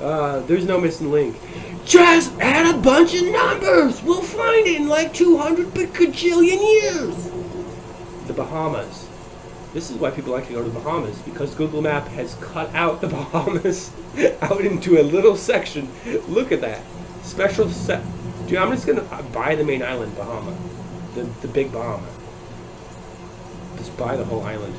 Uh, 0.00 0.40
there's 0.40 0.64
no 0.64 0.80
missing 0.80 1.10
link. 1.10 1.36
Just 1.84 2.32
add 2.40 2.74
a 2.74 2.78
bunch 2.78 3.14
of 3.14 3.26
numbers! 3.26 4.02
We'll 4.02 4.22
find 4.22 4.66
it 4.66 4.80
in 4.80 4.88
like 4.88 5.12
200 5.12 5.68
bajillion 5.68 6.60
years! 6.82 7.30
the 8.30 8.42
Bahamas. 8.42 9.08
This 9.72 9.90
is 9.90 9.96
why 9.96 10.10
people 10.10 10.32
like 10.32 10.46
to 10.46 10.52
go 10.52 10.62
to 10.62 10.68
the 10.68 10.78
Bahamas 10.78 11.18
because 11.22 11.54
Google 11.54 11.82
Map 11.82 12.06
has 12.08 12.34
cut 12.36 12.72
out 12.74 13.00
the 13.00 13.08
Bahamas 13.16 13.92
out 14.40 14.60
into 14.60 15.00
a 15.00 15.02
little 15.02 15.36
section. 15.36 15.88
Look 16.28 16.52
at 16.52 16.60
that 16.60 16.82
special 17.22 17.68
set. 17.68 18.04
Dude, 18.46 18.58
I'm 18.58 18.70
just 18.70 18.86
gonna 18.86 19.02
buy 19.32 19.54
the 19.54 19.64
main 19.64 19.82
island, 19.82 20.16
Bahama, 20.16 20.56
the 21.14 21.24
the 21.42 21.48
big 21.48 21.72
Bahama. 21.72 22.08
Just 23.76 23.96
buy 23.96 24.16
the 24.16 24.24
whole 24.24 24.42
island 24.42 24.74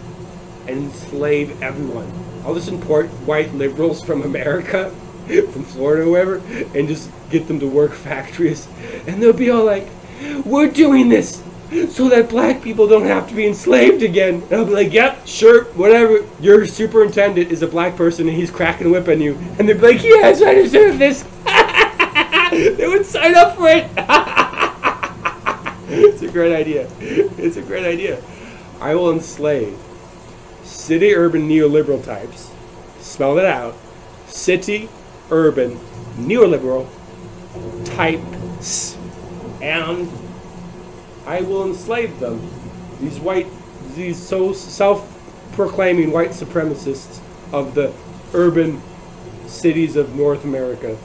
and 0.67 0.85
enslave 0.85 1.61
everyone. 1.61 2.09
I'll 2.45 2.55
just 2.55 2.69
import 2.69 3.07
white 3.25 3.53
liberals 3.53 4.03
from 4.03 4.23
America, 4.23 4.89
from 5.51 5.63
Florida, 5.63 6.03
or 6.03 6.09
wherever, 6.09 6.35
and 6.77 6.87
just 6.87 7.09
get 7.29 7.47
them 7.47 7.59
to 7.59 7.67
work 7.67 7.93
factories, 8.09 8.67
and 9.07 9.21
they'll 9.21 9.33
be 9.33 9.49
all 9.49 9.65
like, 9.65 9.87
"We're 10.45 10.69
doing 10.69 11.09
this." 11.09 11.43
So 11.89 12.09
that 12.09 12.27
black 12.27 12.61
people 12.61 12.85
don't 12.85 13.05
have 13.05 13.29
to 13.29 13.33
be 13.33 13.47
enslaved 13.47 14.03
again. 14.03 14.43
And 14.43 14.53
I'll 14.53 14.65
be 14.65 14.73
like, 14.73 14.91
yep, 14.91 15.25
sure, 15.25 15.63
whatever. 15.75 16.27
Your 16.41 16.65
superintendent 16.65 17.49
is 17.49 17.61
a 17.61 17.67
black 17.67 17.95
person 17.95 18.27
and 18.27 18.35
he's 18.35 18.51
cracking 18.51 18.87
a 18.87 18.89
whip 18.89 19.07
on 19.07 19.21
you. 19.21 19.35
And 19.57 19.69
they'll 19.69 19.79
be 19.79 19.93
like, 19.93 20.03
yes, 20.03 20.41
I 20.41 20.53
deserve 20.53 20.99
this. 20.99 21.23
they 22.77 22.87
would 22.89 23.05
sign 23.05 23.35
up 23.35 23.55
for 23.55 23.69
it. 23.69 23.89
it's 25.87 26.21
a 26.23 26.27
great 26.27 26.53
idea. 26.53 26.89
It's 26.99 27.55
a 27.55 27.61
great 27.61 27.85
idea. 27.85 28.21
I 28.81 28.93
will 28.93 29.11
enslave 29.13 29.79
city 30.71 31.13
urban 31.13 31.47
neoliberal 31.47 32.03
types. 32.03 32.51
Spell 32.99 33.37
it 33.37 33.45
out. 33.45 33.75
City 34.27 34.89
urban 35.29 35.77
neoliberal 36.15 36.87
types. 37.95 38.97
And 39.61 40.09
I 41.25 41.41
will 41.41 41.65
enslave 41.65 42.19
them. 42.19 42.49
These 42.99 43.19
white, 43.19 43.47
these 43.95 44.17
so 44.17 44.53
self-proclaiming 44.53 46.11
white 46.11 46.31
supremacists 46.31 47.19
of 47.51 47.75
the 47.75 47.93
urban 48.33 48.81
cities 49.47 49.95
of 49.95 50.15
North 50.15 50.43
America. 50.43 50.97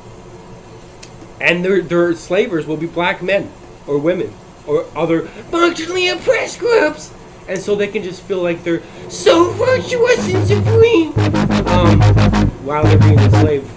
And 1.40 1.64
their, 1.64 1.82
their 1.82 2.14
slavers 2.14 2.66
will 2.66 2.76
be 2.76 2.86
black 2.86 3.22
men 3.22 3.50
or 3.86 3.98
women 3.98 4.32
or 4.66 4.86
other 4.94 5.26
functionally 5.26 6.08
oppressed 6.08 6.58
groups. 6.58 7.12
And 7.48 7.58
so 7.58 7.74
they 7.76 7.86
can 7.86 8.02
just 8.02 8.22
feel 8.22 8.42
like 8.42 8.64
they're 8.64 8.82
so 9.08 9.50
virtuous 9.52 10.34
and 10.34 10.46
supreme 10.46 11.12
um, 11.68 12.00
while 12.64 12.82
they're 12.82 12.98
being 12.98 13.18
enslaved. 13.18 13.70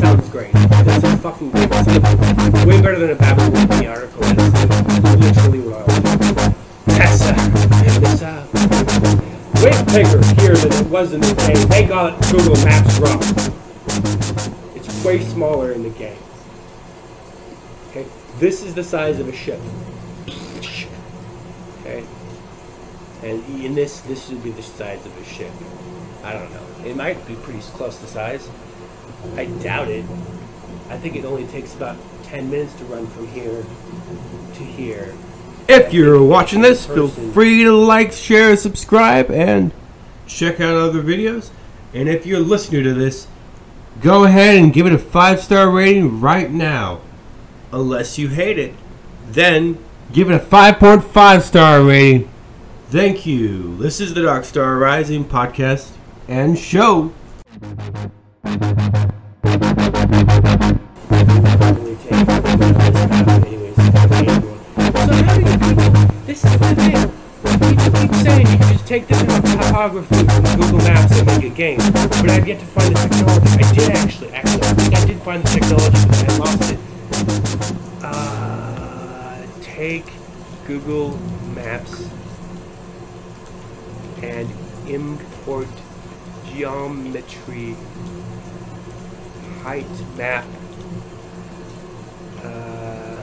Sounds 0.00 0.28
great. 0.30 0.52
This 0.52 1.04
is 1.04 1.20
fucking 1.20 1.50
great. 1.52 1.68
It's 1.70 2.64
way 2.66 2.80
better 2.82 2.98
than 2.98 3.10
a 3.10 3.14
Babylonian 3.14 3.86
article. 3.86 4.20
That's 4.22 5.16
literally 5.16 5.60
what 5.60 5.88
I. 5.88 6.54
That's 6.86 7.22
uh, 7.22 7.34
it's 8.02 8.22
uh, 8.22 8.46
way 9.62 9.72
bigger 9.92 10.20
here 10.40 10.56
than 10.56 10.72
it 10.72 10.90
was 10.90 11.12
in 11.12 11.20
the 11.20 11.34
game. 11.34 11.68
Thank 11.68 11.88
God 11.88 12.20
Google 12.32 12.56
Maps 12.64 12.98
wrong. 12.98 13.22
It's 14.74 15.04
way 15.04 15.20
smaller 15.24 15.72
in 15.72 15.82
the 15.84 15.90
game. 15.90 16.18
Okay, 17.90 18.06
this 18.38 18.62
is 18.62 18.74
the 18.74 18.82
size 18.82 19.20
of 19.20 19.28
a 19.28 19.32
ship. 19.32 19.60
Okay, 21.80 22.04
and 23.22 23.44
in 23.62 23.74
this, 23.74 24.00
this 24.00 24.28
should 24.28 24.42
be 24.42 24.50
the 24.50 24.62
size 24.62 25.04
of 25.04 25.16
a 25.16 25.24
ship. 25.24 25.52
I 26.24 26.32
don't 26.32 26.50
know. 26.52 26.66
It 26.84 26.96
might 26.96 27.26
be 27.26 27.34
pretty 27.34 27.60
close 27.60 27.98
to 27.98 28.06
size. 28.06 28.48
I 29.36 29.46
doubt 29.46 29.88
it. 29.88 30.04
I 30.88 30.96
think 30.96 31.16
it 31.16 31.24
only 31.24 31.46
takes 31.46 31.74
about 31.74 31.96
10 32.24 32.50
minutes 32.50 32.74
to 32.74 32.84
run 32.84 33.06
from 33.06 33.26
here 33.28 33.62
to 34.54 34.64
here. 34.64 35.14
If 35.68 35.92
you're 35.92 36.22
watching 36.22 36.62
this, 36.62 36.86
feel 36.86 37.08
free 37.08 37.64
to 37.64 37.72
like, 37.72 38.12
share, 38.12 38.56
subscribe, 38.56 39.30
and 39.30 39.72
check 40.26 40.60
out 40.60 40.74
other 40.74 41.02
videos. 41.02 41.50
And 41.92 42.08
if 42.08 42.24
you're 42.24 42.40
listening 42.40 42.84
to 42.84 42.94
this, 42.94 43.26
go 44.00 44.24
ahead 44.24 44.56
and 44.56 44.72
give 44.72 44.86
it 44.86 44.92
a 44.92 44.98
five 44.98 45.40
star 45.40 45.70
rating 45.70 46.20
right 46.20 46.50
now. 46.50 47.00
Unless 47.72 48.18
you 48.18 48.28
hate 48.28 48.58
it, 48.58 48.74
then 49.26 49.78
give 50.12 50.30
it 50.30 50.34
a 50.34 50.44
5.5 50.44 51.42
star 51.42 51.82
rating. 51.82 52.29
Thank 52.90 53.24
you. 53.24 53.76
This 53.76 54.00
is 54.00 54.14
the 54.14 54.22
Dark 54.22 54.44
Star 54.44 54.76
Rising 54.76 55.24
podcast 55.24 55.92
and 56.26 56.58
show. 56.58 57.12
This. 57.62 57.62
So 57.62 58.10
how 61.60 61.76
do 63.38 63.48
you 63.48 63.54
people, 65.56 65.92
this 66.26 66.44
is 66.44 66.50
the 66.50 66.58
thing. 66.74 66.98
People 67.60 67.90
keep 67.92 68.12
saying 68.26 68.46
you 68.48 68.58
can 68.58 68.72
just 68.72 68.86
take 68.88 69.06
the 69.06 69.14
topography 69.14 70.24
from 70.24 70.42
Google 70.60 70.78
Maps 70.78 71.12
and 71.16 71.26
make 71.28 71.44
a 71.44 71.48
game, 71.54 71.78
but 71.78 72.28
I've 72.28 72.48
yet 72.48 72.58
to 72.58 72.66
find 72.66 72.96
the 72.96 73.08
technology. 73.08 73.50
I 73.52 73.72
did 73.72 73.90
actually, 73.92 74.32
actually, 74.32 74.62
I 74.62 75.00
I 75.00 75.04
did 75.06 75.22
find 75.22 75.44
the 75.44 75.48
technology, 75.48 75.98
but 76.08 76.28
I 76.28 76.36
lost 76.38 76.72
it. 76.72 76.78
Uh, 78.02 79.46
take 79.62 80.06
Google 80.66 81.16
Maps 81.54 82.08
and 84.22 84.50
import 84.88 85.68
geometry 86.46 87.76
height 89.62 89.86
map. 90.16 90.44
Uh, 92.42 93.16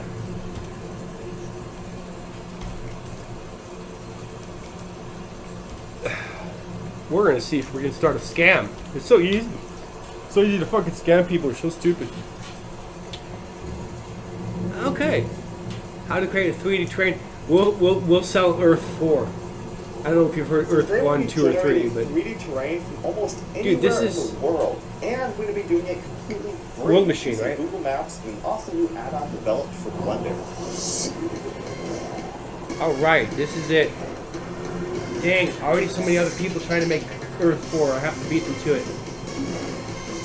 we're 7.10 7.26
gonna 7.26 7.40
see 7.40 7.58
if 7.58 7.72
we 7.74 7.82
can 7.82 7.92
start 7.92 8.16
a 8.16 8.20
scam. 8.20 8.68
It's 8.94 9.06
so 9.06 9.18
easy. 9.18 9.48
So 10.30 10.42
easy 10.42 10.58
to 10.58 10.66
fucking 10.66 10.92
scam 10.92 11.28
people. 11.28 11.50
Are 11.50 11.54
so 11.54 11.70
stupid. 11.70 12.08
Okay. 14.78 15.26
How 16.06 16.20
to 16.20 16.26
create 16.26 16.54
a 16.54 16.58
3D 16.58 16.88
terrain? 16.88 17.18
We'll 17.48 17.72
we'll 17.72 18.00
we'll 18.00 18.22
sell 18.22 18.60
Earth 18.62 18.82
four. 18.98 19.28
I 20.00 20.10
don't 20.10 20.14
know 20.14 20.26
if 20.30 20.36
you've 20.36 20.48
heard 20.48 20.68
Earth 20.70 20.86
Today 20.86 21.02
one, 21.02 21.26
two, 21.26 21.46
or 21.46 21.52
three, 21.54 21.88
but 21.88 22.06
3D 22.06 22.38
terrain 22.46 22.80
from 22.82 23.04
almost 23.04 23.38
anywhere 23.54 23.72
Dude, 23.74 23.82
this 23.82 24.00
in 24.00 24.06
is- 24.06 24.30
the 24.32 24.38
world, 24.40 24.80
and 25.02 25.36
we're 25.38 25.46
going 25.46 25.56
to 25.56 25.62
be 25.62 25.68
doing 25.68 25.86
it 25.86 25.98
completely 26.02 26.52
free. 26.74 26.84
World 26.84 27.08
Machine, 27.08 27.32
using 27.32 27.46
right? 27.46 27.56
Google 27.56 27.80
Maps 27.80 28.20
and 28.24 28.42
also 28.44 28.72
new 28.72 28.88
add-on 28.96 29.30
developed 29.32 29.74
for 29.74 29.90
Blender. 29.90 30.34
all 32.80 32.94
right, 32.94 33.28
this 33.32 33.56
is 33.56 33.70
it. 33.70 33.90
Dang, 35.22 35.50
already 35.62 35.88
so 35.88 36.00
many 36.00 36.16
other 36.16 36.30
people 36.36 36.60
trying 36.60 36.82
to 36.82 36.88
make 36.88 37.02
Earth 37.40 37.62
four. 37.66 37.90
I 37.92 37.98
have 37.98 38.20
to 38.22 38.28
beat 38.30 38.44
them 38.44 38.54
to 38.62 38.74
it. 38.74 38.84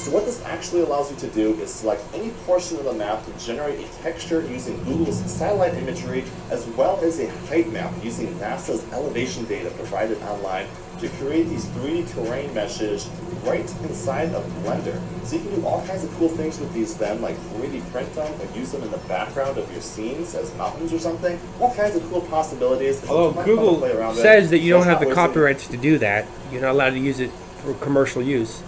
So 0.04 0.12
what 0.12 0.26
this 0.26 0.44
actually 0.44 0.82
allows 0.82 1.10
you 1.10 1.16
to 1.16 1.28
do 1.34 1.54
is 1.62 1.74
select 1.74 2.04
any 2.14 2.32
portion 2.46 2.76
of 2.76 2.84
the 2.84 2.92
map 2.92 3.26
to 3.26 3.32
generate 3.46 3.80
a 3.80 3.88
texture 4.02 4.42
using 4.42 4.76
Google's 4.84 5.24
satellite 5.32 5.76
imagery, 5.76 6.26
as 6.52 6.68
well 6.76 7.00
as 7.00 7.22
a 7.22 7.30
height 7.48 7.72
map 7.72 7.94
using 8.04 8.28
NASA's 8.36 8.84
elevation 8.92 9.46
data 9.46 9.70
provided 9.72 10.22
online 10.24 10.68
to 11.00 11.08
create 11.08 11.44
these 11.44 11.68
3D 11.68 12.14
terrain 12.14 12.54
meshes 12.54 13.10
right 13.46 13.62
inside 13.84 14.34
of 14.36 14.44
Blender. 14.66 15.00
So 15.24 15.38
you 15.38 15.42
can 15.44 15.56
do 15.56 15.66
all 15.66 15.88
kinds 15.88 16.04
of 16.04 16.12
cool 16.16 16.28
things 16.28 16.60
with 16.60 16.74
these 16.74 16.98
then, 16.98 17.22
like 17.22 17.38
3D 17.38 17.90
print 17.94 18.14
them 18.14 18.42
and 18.42 18.56
use 18.58 18.74
them 18.74 18.84
in 18.84 18.92
the 18.92 18.98
background 19.08 19.58
of 19.58 19.72
your 19.72 19.82
scenes 19.82 20.36
as 20.36 20.54
mountains 20.56 20.92
or 20.92 21.00
something. 21.00 21.40
All 21.62 21.74
kinds 21.76 21.96
of 21.96 22.04
cool 22.10 22.22
possibilities. 22.24 23.02
Although 23.08 23.32
much 23.32 23.36
fun 23.36 23.46
to 23.46 23.56
Google 23.56 23.78
play 23.78 23.92
around 23.94 24.16
with. 24.16 24.22
says 24.24 24.50
that 24.50 24.60
you 24.60 24.74
So 24.74 24.80
don't 24.80 24.88
have 24.88 25.00
the 25.00 25.16
copyrights 25.16 25.70
to 25.70 25.78
do 25.78 25.98
that, 26.00 26.26
you're 26.52 26.62
not 26.62 26.72
allowed 26.72 26.90
to 26.90 27.00
use 27.00 27.22
it 27.22 27.32
for 27.64 27.74
commercial 27.76 28.22
use. 28.22 28.62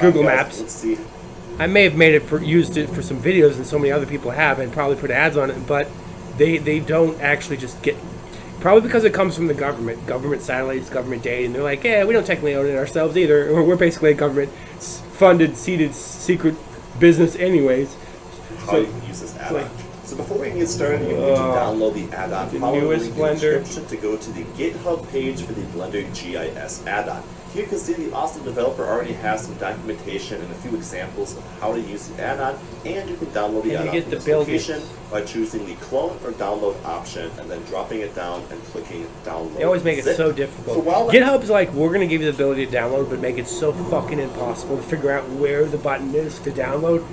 Google. 0.00 0.24
Maps. 0.24 0.60
Let's 0.60 0.72
see. 0.72 0.98
I 1.58 1.66
may 1.66 1.84
have 1.84 1.96
made 1.96 2.14
it 2.14 2.22
for 2.22 2.40
used 2.42 2.76
it 2.76 2.88
for 2.90 3.02
some 3.02 3.20
videos, 3.20 3.56
and 3.56 3.66
so 3.66 3.78
many 3.78 3.90
other 3.90 4.06
people 4.06 4.30
have, 4.30 4.58
and 4.60 4.72
probably 4.72 4.96
put 4.96 5.10
ads 5.10 5.36
on 5.36 5.50
it. 5.50 5.66
But 5.66 5.88
they 6.36 6.58
they 6.58 6.80
don't 6.80 7.20
actually 7.20 7.56
just 7.56 7.80
get. 7.82 7.96
Probably 8.60 8.82
because 8.82 9.04
it 9.04 9.14
comes 9.14 9.36
from 9.36 9.46
the 9.46 9.54
government, 9.54 10.04
government 10.06 10.42
satellites, 10.42 10.90
government 10.90 11.22
data, 11.22 11.46
and 11.46 11.54
they're 11.54 11.62
like, 11.62 11.84
yeah, 11.84 12.04
we 12.04 12.12
don't 12.12 12.26
technically 12.26 12.56
own 12.56 12.66
it 12.66 12.74
ourselves 12.76 13.16
either. 13.16 13.52
We're 13.64 13.76
basically 13.76 14.10
a 14.10 14.14
government-funded, 14.14 15.56
seeded, 15.56 15.94
secret 15.94 16.56
business, 16.98 17.36
anyways. 17.36 17.96
So- 18.66 18.78
you 18.80 18.92
use 19.06 19.20
this 19.20 19.36
add-on. 19.36 19.62
like- 19.62 19.70
So 20.04 20.16
before 20.16 20.38
we 20.38 20.50
get 20.50 20.66
started, 20.68 21.02
you 21.02 21.08
need 21.08 21.14
to 21.20 21.34
Uh, 21.34 21.54
download 21.70 21.94
the 21.94 22.16
add-on. 22.16 22.50
the 22.50 22.58
Follow 22.58 22.80
newest 22.80 23.14
the 23.14 23.20
Blender. 23.20 23.60
description 23.62 23.86
to 23.86 23.96
go 23.96 24.16
to 24.16 24.30
the 24.32 24.42
GitHub 24.58 25.08
page 25.12 25.42
for 25.42 25.52
the 25.52 25.60
Blender 25.62 26.02
GIS 26.14 26.82
add-on. 26.84 27.22
Here 27.52 27.62
you 27.62 27.68
can 27.68 27.78
see 27.78 27.94
the 27.94 28.12
awesome 28.12 28.44
developer 28.44 28.84
already 28.84 29.14
has 29.14 29.46
some 29.46 29.54
documentation 29.54 30.40
and 30.40 30.50
a 30.50 30.54
few 30.56 30.76
examples 30.76 31.36
of 31.36 31.60
how 31.60 31.72
to 31.72 31.80
use 31.80 32.08
the 32.08 32.22
add-on, 32.22 32.58
and 32.84 33.08
you 33.08 33.16
can 33.16 33.26
download 33.28 33.64
the 33.64 33.76
add-on 33.76 34.02
from 34.02 34.10
the 34.10 34.16
this 34.16 34.28
location 34.28 34.82
by 35.10 35.22
choosing 35.22 35.64
the 35.64 35.74
clone 35.76 36.18
or 36.24 36.32
download 36.32 36.82
option, 36.84 37.30
and 37.38 37.50
then 37.50 37.62
dropping 37.64 38.00
it 38.00 38.14
down 38.14 38.44
and 38.50 38.62
clicking 38.64 39.06
download. 39.24 39.56
They 39.56 39.64
always 39.64 39.82
make 39.82 39.98
it 39.98 40.04
zip. 40.04 40.16
so 40.16 40.30
difficult. 40.30 40.84
So 40.84 41.10
GitHub's 41.10 41.48
like, 41.48 41.72
we're 41.72 41.88
going 41.88 42.00
to 42.00 42.06
give 42.06 42.20
you 42.20 42.30
the 42.30 42.34
ability 42.34 42.66
to 42.66 42.72
download, 42.72 43.08
but 43.08 43.20
make 43.20 43.38
it 43.38 43.48
so 43.48 43.72
fucking 43.72 44.18
impossible 44.18 44.76
to 44.76 44.82
figure 44.82 45.10
out 45.10 45.26
where 45.30 45.64
the 45.64 45.78
button 45.78 46.14
is 46.14 46.38
to 46.40 46.50
download. 46.50 47.04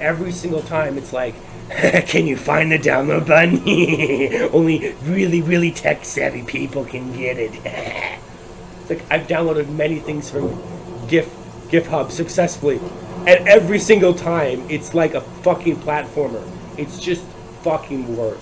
every 0.00 0.32
single 0.32 0.62
time 0.62 0.96
it's 0.96 1.12
like, 1.12 1.34
can 2.06 2.26
you 2.26 2.36
find 2.36 2.72
the 2.72 2.78
download 2.78 3.26
button? 3.26 3.58
Only 4.52 4.94
really, 5.04 5.42
really 5.42 5.70
tech 5.70 6.04
savvy 6.04 6.42
people 6.42 6.84
can 6.84 7.14
get 7.16 7.36
it. 7.38 8.18
it's 8.82 8.90
like 8.90 9.04
I've 9.10 9.26
downloaded 9.26 9.68
many 9.68 9.98
things 10.00 10.30
from 10.30 10.48
GIF 11.08 11.32
GitHub 11.68 12.10
successfully, 12.10 12.80
and 13.26 13.48
every 13.48 13.78
single 13.78 14.12
time 14.12 14.68
it's 14.68 14.94
like 14.94 15.14
a 15.14 15.20
fucking 15.20 15.76
platformer. 15.76 16.46
It's 16.76 16.98
just 16.98 17.24
fucking 17.62 18.16
work. 18.16 18.38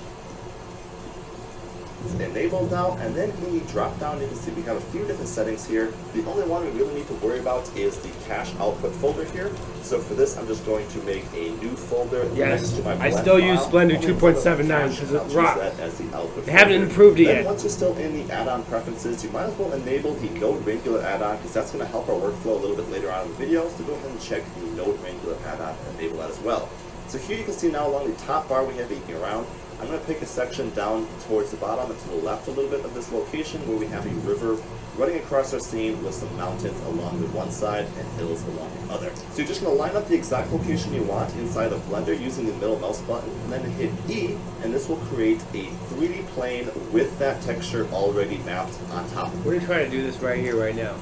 It's 2.05 2.15
enabled 2.15 2.71
now, 2.71 2.97
and 2.99 3.15
then 3.15 3.31
in 3.31 3.59
the 3.59 3.65
drop 3.73 3.99
down, 4.01 4.21
you 4.21 4.27
can 4.27 4.37
see 4.37 4.51
we 4.53 4.63
have 4.63 4.77
a 4.77 4.81
few 4.93 5.07
different 5.07 5.29
settings 5.29 5.67
here. 5.67 5.93
The 6.15 6.25
only 6.25 6.47
one 6.47 6.65
we 6.65 6.71
really 6.71 6.95
need 6.95 7.07
to 7.09 7.15
worry 7.15 7.41
about 7.41 7.69
is 7.77 7.99
the 7.99 8.09
cache 8.27 8.55
output 8.59 8.95
folder 8.95 9.25
here. 9.25 9.51
So 9.83 9.99
for 9.99 10.15
this, 10.15 10.39
I'm 10.39 10.47
just 10.47 10.65
going 10.65 10.89
to 10.89 10.99
make 11.03 11.25
a 11.35 11.51
new 11.63 11.77
folder 11.77 12.27
Yes, 12.35 12.63
next 12.63 12.77
to 12.77 12.83
my 12.83 13.05
I 13.05 13.11
still 13.11 13.39
use 13.39 13.61
file. 13.61 13.71
Blender 13.71 14.01
name 14.01 14.11
it 14.11 14.19
2.79 14.19 14.91
because 14.91 15.13
it 15.13 15.37
rocks. 15.37 15.61
that 15.61 15.79
as 15.81 15.99
the 15.99 16.17
output 16.17 16.47
They 16.47 16.53
haven't 16.53 16.83
improved 16.83 17.21
it 17.21 17.27
Then 17.27 17.37
yet. 17.37 17.45
Once 17.45 17.65
you're 17.65 17.71
still 17.71 17.97
in 17.99 18.27
the 18.27 18.33
add-on 18.33 18.65
preferences, 18.65 19.23
you 19.23 19.31
might 19.31 19.45
as 19.45 19.59
well 19.59 19.73
enable 19.73 20.15
the 20.15 20.31
Node 20.31 20.65
Wrangler 20.67 21.03
add-on 21.03 21.37
because 21.37 21.53
that's 21.53 21.71
going 21.71 21.85
to 21.85 21.91
help 21.91 22.09
our 22.09 22.15
workflow 22.15 22.57
a 22.57 22.61
little 22.61 22.77
bit 22.77 22.89
later 22.91 23.13
on 23.13 23.27
in 23.27 23.33
the 23.33 23.37
video. 23.37 23.69
So 23.69 23.85
go 23.85 23.93
ahead 23.93 24.11
and 24.11 24.21
check 24.21 24.43
the 24.55 24.67
Node 24.71 24.99
Wrangler 25.03 25.37
add-on 25.47 25.77
and 25.77 26.01
enable 26.01 26.19
that 26.19 26.31
as 26.31 26.41
well. 26.41 26.69
So 27.09 27.19
here 27.19 27.37
you 27.37 27.45
can 27.45 27.53
see 27.53 27.71
now 27.71 27.89
along 27.89 28.11
the 28.11 28.17
top 28.21 28.49
bar 28.49 28.65
we 28.65 28.75
have 28.77 28.91
a 28.91 29.21
around. 29.23 29.47
I'm 29.81 29.87
going 29.87 29.99
to 29.99 30.07
pick 30.07 30.21
a 30.21 30.27
section 30.27 30.69
down 30.75 31.09
towards 31.27 31.51
the 31.51 31.57
bottom 31.57 31.91
and 31.91 31.99
to 31.99 32.09
the 32.11 32.17
left 32.17 32.49
a 32.49 32.51
little 32.51 32.71
bit 32.71 32.85
of 32.85 32.93
this 32.93 33.11
location 33.11 33.67
where 33.67 33.79
we 33.79 33.87
have 33.87 34.05
a 34.05 34.11
river 34.29 34.61
running 34.99 35.17
across 35.17 35.55
our 35.55 35.61
scene 35.61 36.03
with 36.05 36.15
some 36.15 36.37
mountains 36.37 36.79
along 36.83 37.19
the 37.23 37.27
one 37.29 37.51
side 37.51 37.87
and 37.97 38.09
hills 38.19 38.43
along 38.43 38.71
the 38.87 38.93
other. 38.93 39.11
So 39.15 39.39
you're 39.39 39.47
just 39.47 39.63
going 39.63 39.75
to 39.75 39.83
line 39.83 39.97
up 39.97 40.07
the 40.07 40.15
exact 40.15 40.53
location 40.53 40.93
you 40.93 41.03
want 41.05 41.35
inside 41.37 41.73
of 41.73 41.81
Blender 41.89 42.19
using 42.21 42.45
the 42.45 42.53
middle 42.55 42.79
mouse 42.79 43.01
button 43.03 43.31
and 43.31 43.53
then 43.53 43.71
hit 43.71 43.91
E 44.07 44.37
and 44.63 44.75
this 44.75 44.87
will 44.87 44.97
create 44.97 45.41
a 45.55 45.65
3D 45.95 46.27
plane 46.29 46.67
with 46.93 47.19
that 47.19 47.41
texture 47.41 47.89
already 47.89 48.37
mapped 48.39 48.79
on 48.91 49.09
top. 49.11 49.35
We're 49.37 49.55
gonna 49.55 49.67
try 49.67 49.83
to 49.83 49.91
do 49.91 50.03
this 50.03 50.19
right 50.19 50.39
here, 50.39 50.61
right 50.61 50.77
now. 50.77 50.95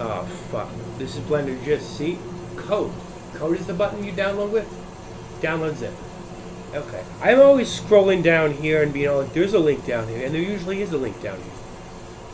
Oh 0.00 0.24
fuck! 0.50 0.68
This 0.98 1.16
is 1.16 1.20
Blender. 1.24 1.62
Just 1.64 1.96
see 1.96 2.18
code. 2.56 2.92
Code 3.34 3.58
is 3.58 3.66
the 3.66 3.74
button 3.74 4.04
you 4.04 4.12
download 4.12 4.50
with. 4.50 4.68
Download 5.40 5.76
zip. 5.76 5.94
Okay. 6.74 7.04
I'm 7.20 7.40
always 7.40 7.68
scrolling 7.68 8.22
down 8.22 8.52
here 8.52 8.82
and 8.82 8.92
being 8.92 9.08
all 9.08 9.18
like, 9.18 9.34
"There's 9.34 9.52
a 9.52 9.58
link 9.58 9.84
down 9.84 10.08
here," 10.08 10.24
and 10.24 10.34
there 10.34 10.40
usually 10.40 10.80
is 10.80 10.92
a 10.92 10.96
link 10.96 11.20
down 11.22 11.36
here. 11.36 11.52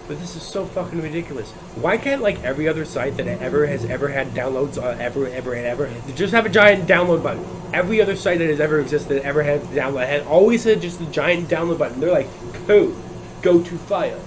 But 0.06 0.20
this 0.20 0.36
is 0.36 0.42
so 0.42 0.64
fucking 0.64 1.02
ridiculous. 1.02 1.50
Why 1.74 1.98
can't 1.98 2.22
like 2.22 2.42
every 2.42 2.66
other 2.66 2.86
site 2.86 3.18
that 3.18 3.26
ever 3.26 3.66
has 3.66 3.84
ever 3.84 4.08
had 4.08 4.28
downloads, 4.28 4.78
uh, 4.78 4.96
ever, 4.98 5.26
ever, 5.26 5.52
and 5.52 5.66
ever, 5.66 5.90
just 6.14 6.32
have 6.32 6.46
a 6.46 6.48
giant 6.48 6.88
download 6.88 7.22
button? 7.22 7.44
Every 7.74 8.00
other 8.00 8.16
site 8.16 8.38
that 8.38 8.48
has 8.48 8.58
ever 8.58 8.80
existed, 8.80 9.20
ever 9.22 9.42
had 9.42 9.60
download, 9.64 10.06
had 10.06 10.26
always 10.26 10.64
had 10.64 10.80
just 10.80 11.00
a 11.02 11.06
giant 11.06 11.48
download 11.48 11.78
button. 11.78 12.00
They're 12.00 12.10
like, 12.10 12.28
code, 12.66 12.96
go 13.42 13.60
to 13.60 13.76
file. 13.76 14.20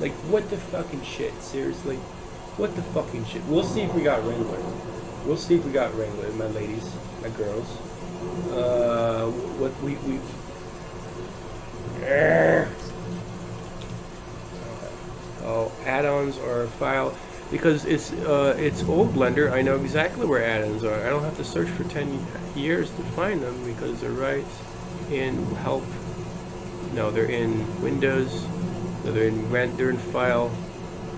Like, 0.00 0.12
what 0.30 0.50
the 0.50 0.56
fucking 0.56 1.04
shit? 1.04 1.40
Seriously? 1.40 1.96
What 2.56 2.74
the 2.74 2.82
fucking 2.82 3.26
shit? 3.26 3.44
We'll 3.44 3.62
see 3.62 3.82
if 3.82 3.94
we 3.94 4.02
got 4.02 4.26
Wrangler. 4.26 4.58
We'll 5.24 5.36
see 5.36 5.54
if 5.54 5.64
we 5.64 5.70
got 5.70 5.96
Wrangler, 5.96 6.30
my 6.32 6.46
ladies, 6.48 6.90
my 7.22 7.28
girls. 7.28 7.78
Uh, 8.52 9.30
what 9.58 9.72
we 9.82 9.96
we. 9.96 10.20
Oh, 15.44 15.72
add-ons 15.84 16.38
or 16.38 16.66
file 16.66 17.16
because 17.50 17.84
it's 17.84 18.12
uh, 18.12 18.56
it's 18.58 18.82
old 18.84 19.14
Blender. 19.14 19.52
I 19.52 19.62
know 19.62 19.76
exactly 19.76 20.26
where 20.26 20.44
add-ons 20.44 20.84
are. 20.84 21.06
I 21.06 21.10
don't 21.10 21.22
have 21.22 21.36
to 21.36 21.44
search 21.44 21.68
for 21.68 21.84
ten 21.84 22.24
years 22.54 22.90
to 22.90 23.02
find 23.14 23.42
them 23.42 23.64
because 23.64 24.00
they're 24.00 24.10
right 24.10 24.44
in 25.10 25.44
help. 25.56 25.84
No, 26.94 27.10
they're 27.10 27.26
in 27.26 27.82
Windows. 27.82 28.46
No, 29.04 29.12
they're 29.12 29.28
in 29.28 29.50
rent. 29.50 29.76
They're 29.76 29.90
in 29.90 29.98
file. 29.98 30.50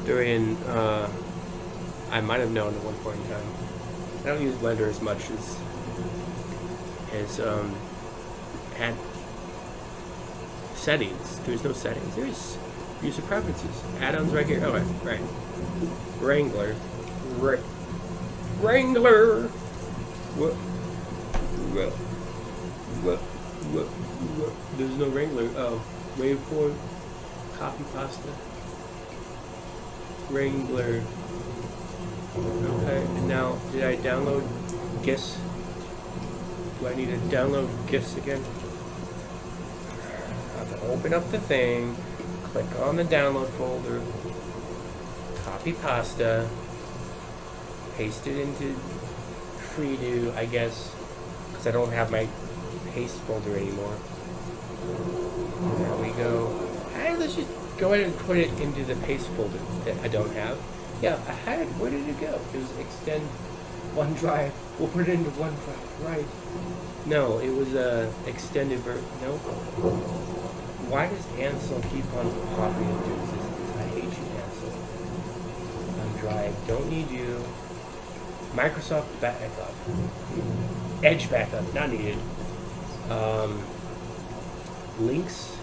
They're 0.05 0.23
in. 0.23 0.57
Uh, 0.64 1.09
I 2.11 2.21
might 2.21 2.40
have 2.40 2.51
known 2.51 2.75
at 2.75 2.83
one 2.85 2.94
point 2.97 3.18
in 3.21 3.29
time. 3.29 4.25
I 4.25 4.27
don't 4.29 4.42
use 4.42 4.55
Blender 4.57 4.88
as 4.88 5.01
much 5.01 5.31
as 5.31 5.59
as 7.18 7.40
um, 7.40 7.74
add 8.78 8.94
settings. 10.74 11.38
There's 11.40 11.64
no 11.64 11.72
settings. 11.72 12.14
There's 12.16 12.59
user 13.02 13.22
preferences. 13.22 13.83
Add-ons 14.00 14.33
right 14.33 14.46
here. 14.46 14.62
Oh, 14.64 14.72
right. 14.72 15.04
right. 15.04 15.20
Wrangler. 16.20 16.74
Ra- 17.38 17.59
Wrangler. 18.61 19.48
What? 20.37 20.52
What? 21.74 21.92
What? 23.04 23.18
What? 23.18 23.87
What? 23.87 24.78
There's 24.78 24.96
no 24.96 25.09
Wrangler. 25.09 25.50
Oh, 25.57 25.83
waveform. 26.16 26.74
Copy 27.59 27.85
pasta. 27.92 28.28
Wrangler. 30.31 31.02
Okay, 32.37 33.02
and 33.02 33.28
now, 33.28 33.59
did 33.72 33.83
I 33.83 33.96
download 33.96 34.44
GIS? 35.02 35.38
Do 36.78 36.86
I 36.86 36.94
need 36.94 37.08
to 37.08 37.16
download 37.34 37.68
GIS 37.88 38.16
again? 38.16 38.42
I 40.54 40.58
have 40.58 40.80
to 40.80 40.86
open 40.88 41.12
up 41.12 41.28
the 41.32 41.40
thing, 41.40 41.96
click 42.44 42.66
on 42.80 42.96
the 42.96 43.04
download 43.04 43.48
folder, 43.50 44.00
copy 45.42 45.72
pasta, 45.72 46.48
paste 47.96 48.28
it 48.28 48.36
into 48.38 48.76
Freedo, 49.74 50.34
I 50.36 50.46
guess, 50.46 50.94
because 51.50 51.66
I 51.66 51.72
don't 51.72 51.90
have 51.90 52.12
my 52.12 52.28
paste 52.92 53.18
folder 53.22 53.56
anymore. 53.56 53.96
There 55.78 55.96
we 55.96 56.10
go. 56.10 56.68
Hey, 56.94 57.16
let's 57.16 57.34
just 57.34 57.50
go 57.76 57.92
ahead 57.92 58.06
and 58.06 58.16
put 58.20 58.36
it 58.36 58.50
into 58.60 58.84
the 58.84 58.94
paste 59.04 59.26
folder 59.30 59.58
that 59.84 59.98
I 60.04 60.08
don't 60.08 60.32
have. 60.34 60.56
Yeah, 61.02 61.18
I 61.26 61.32
had. 61.32 61.66
Where 61.80 61.90
did 61.90 62.08
it 62.08 62.20
go? 62.20 62.40
It 62.54 62.58
was 62.58 62.78
extend 62.78 63.28
OneDrive. 63.94 64.53
We'll 64.79 64.88
put 64.88 65.09
it 65.09 65.12
into 65.14 65.31
OneDrive. 65.31 66.05
Right. 66.05 66.27
No, 67.07 67.38
it 67.38 67.51
was 67.51 67.74
a 67.74 68.12
extended 68.27 68.81
ver. 68.81 69.01
Nope. 69.22 69.40
Why 70.88 71.09
does 71.09 71.27
Ansel 71.38 71.81
keep 71.90 72.05
on 72.14 72.31
popping 72.57 72.88
into 72.88 73.14
existence? 73.14 73.77
I 73.77 73.83
hate 73.92 74.05
you, 74.05 74.27
Ansel. 74.40 74.72
OneDrive. 76.01 76.68
Don't 76.68 76.88
need 76.90 77.11
you. 77.11 77.44
Microsoft 78.55 79.07
backup. 79.20 79.74
Edge 81.03 81.31
backup. 81.31 81.72
Not 81.74 81.90
needed. 81.90 82.18
Um, 83.11 83.62
links. 85.01 85.57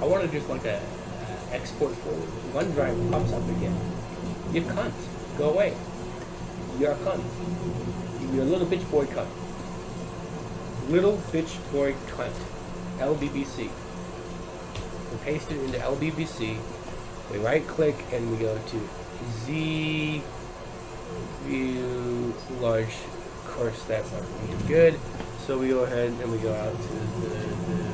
I 0.00 0.06
want 0.06 0.22
to 0.24 0.28
just 0.28 0.48
like 0.48 0.64
a, 0.64 0.80
a 0.80 1.54
export 1.54 1.94
folder. 1.96 2.26
OneDrive 2.52 3.10
pops 3.10 3.32
up 3.32 3.48
again. 3.48 3.78
You 4.52 4.62
cunt. 4.62 4.92
Go 5.36 5.50
away. 5.50 5.76
You're 6.80 6.92
a 6.92 6.96
cunt. 6.96 7.22
You're 8.32 8.44
a 8.44 8.46
little 8.46 8.66
bitch 8.66 8.90
boy 8.90 9.04
cunt. 9.04 9.28
Little 10.88 11.18
bitch 11.30 11.60
boy 11.70 11.92
cunt. 12.06 12.32
LBBC. 12.96 13.68
We 15.10 15.18
paste 15.22 15.52
it 15.52 15.60
into 15.62 15.76
LBBC. 15.76 16.56
We 17.30 17.38
right 17.40 17.66
click 17.66 18.02
and 18.12 18.30
we 18.30 18.38
go 18.38 18.56
to 18.56 18.88
Z 19.44 20.22
view 21.44 22.34
large. 22.60 22.96
Course, 23.44 23.82
that's 23.82 24.10
not 24.12 24.22
good. 24.66 24.98
So 25.46 25.58
we 25.58 25.68
go 25.68 25.80
ahead 25.80 26.12
and 26.12 26.32
we 26.32 26.38
go 26.38 26.54
out 26.54 26.72
to 26.72 26.88
the, 26.88 27.26
the 27.26 27.90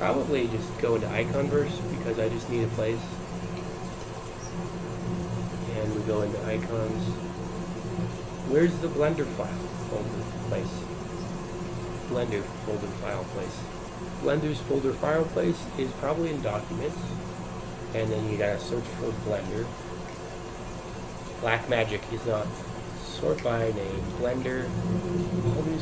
Probably 0.00 0.48
just 0.48 0.76
go 0.78 0.96
into 0.96 1.06
Iconverse 1.06 1.98
because 1.98 2.18
I 2.18 2.28
just 2.28 2.50
need 2.50 2.64
a 2.64 2.68
place. 2.68 2.98
We 6.26 6.38
icons. 6.54 7.04
Where's 8.50 8.76
the 8.78 8.88
Blender 8.88 9.26
file 9.36 9.46
folder 9.90 10.24
place? 10.48 10.74
Blender 12.08 12.42
folder 12.64 12.86
file 12.98 13.24
place. 13.24 13.60
Blender's 14.22 14.60
folder 14.60 14.92
file 14.92 15.24
place 15.24 15.64
is 15.78 15.90
probably 15.92 16.30
in 16.30 16.42
Documents. 16.42 16.98
And 17.94 18.10
then 18.10 18.28
you 18.28 18.38
gotta 18.38 18.58
search 18.58 18.84
for 18.98 19.10
Blender. 19.28 19.66
Black 21.40 21.68
Magic 21.68 22.02
is 22.12 22.26
not 22.26 22.46
sort 23.04 23.42
by 23.44 23.70
name. 23.70 24.02
Blender. 24.18 24.68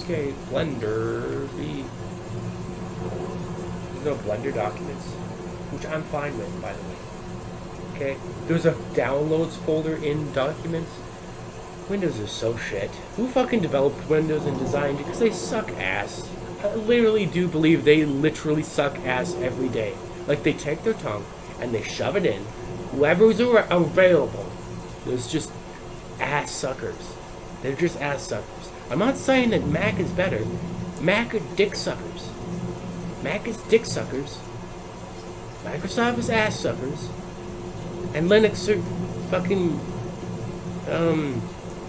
Gate. 0.06 0.34
Blender. 0.50 1.48
B. 1.56 1.84
There's 3.92 4.04
no 4.04 4.16
Blender 4.16 4.54
documents, 4.54 5.06
which 5.72 5.86
I'm 5.86 6.02
fine 6.02 6.36
with, 6.36 6.60
by 6.60 6.74
the 6.74 6.82
way. 6.82 7.13
Okay, 7.94 8.16
there's 8.48 8.66
a 8.66 8.72
downloads 8.92 9.52
folder 9.52 9.94
in 9.94 10.32
documents. 10.32 10.90
Windows 11.88 12.18
is 12.18 12.32
so 12.32 12.56
shit. 12.56 12.90
Who 13.16 13.28
fucking 13.28 13.60
developed 13.60 14.08
Windows 14.08 14.46
and 14.46 14.58
designed 14.58 14.98
it? 14.98 15.04
Because 15.04 15.20
they 15.20 15.30
suck 15.30 15.70
ass. 15.72 16.28
I 16.64 16.74
literally 16.74 17.26
do 17.26 17.46
believe 17.46 17.84
they 17.84 18.04
literally 18.04 18.64
suck 18.64 18.98
ass 19.00 19.36
every 19.36 19.68
day. 19.68 19.94
Like 20.26 20.42
they 20.42 20.54
take 20.54 20.82
their 20.82 20.94
tongue 20.94 21.24
and 21.60 21.72
they 21.72 21.82
shove 21.82 22.16
it 22.16 22.26
in. 22.26 22.44
Whoever's 22.92 23.38
available 23.38 24.50
There's 25.04 25.30
just 25.30 25.52
ass 26.18 26.50
suckers. 26.50 27.14
They're 27.62 27.76
just 27.76 28.00
ass 28.00 28.22
suckers. 28.22 28.70
I'm 28.90 28.98
not 28.98 29.16
saying 29.16 29.50
that 29.50 29.66
Mac 29.66 30.00
is 30.00 30.10
better. 30.10 30.44
Mac 31.00 31.34
are 31.34 31.40
dick 31.54 31.74
suckers. 31.76 32.30
Mac 33.22 33.46
is 33.46 33.58
dick 33.62 33.84
suckers. 33.84 34.38
Microsoft 35.64 36.18
is 36.18 36.30
ass 36.30 36.58
suckers. 36.58 37.08
And 38.14 38.30
Linux 38.30 38.68
are 38.68 38.80
fucking 39.30 39.80
um 40.88 41.42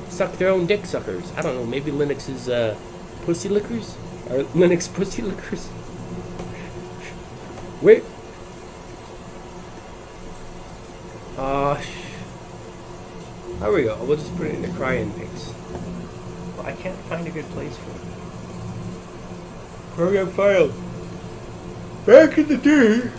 suck 0.10 0.34
their 0.34 0.50
own 0.50 0.66
dick 0.66 0.86
suckers. 0.86 1.32
I 1.38 1.42
don't 1.42 1.56
know, 1.56 1.66
maybe 1.66 1.92
Linux 1.92 2.28
is 2.30 2.50
uh 2.50 2.76
pussy 3.26 3.50
lickers? 3.50 3.96
Or 4.30 4.44
Linux 4.56 4.92
pussy 4.92 5.22
lickers? 5.22 5.70
Wait. 7.82 8.04
Uh 11.38 11.80
there 13.60 13.72
we 13.72 13.84
go. 13.84 13.96
We'll 14.04 14.18
just 14.18 14.36
put 14.36 14.48
it 14.48 14.56
in 14.56 14.62
the 14.64 14.68
crying 14.70 15.14
pics. 15.14 15.54
Well, 16.58 16.66
I 16.66 16.74
can't 16.74 17.00
find 17.06 17.26
a 17.28 17.32
good 17.32 17.46
place 17.52 17.78
for 17.78 17.92
it. 17.92 18.02
Program 19.96 20.30
file. 20.32 20.74
Back 22.06 22.38
in 22.38 22.48
the 22.48 22.58
day, 22.58 23.10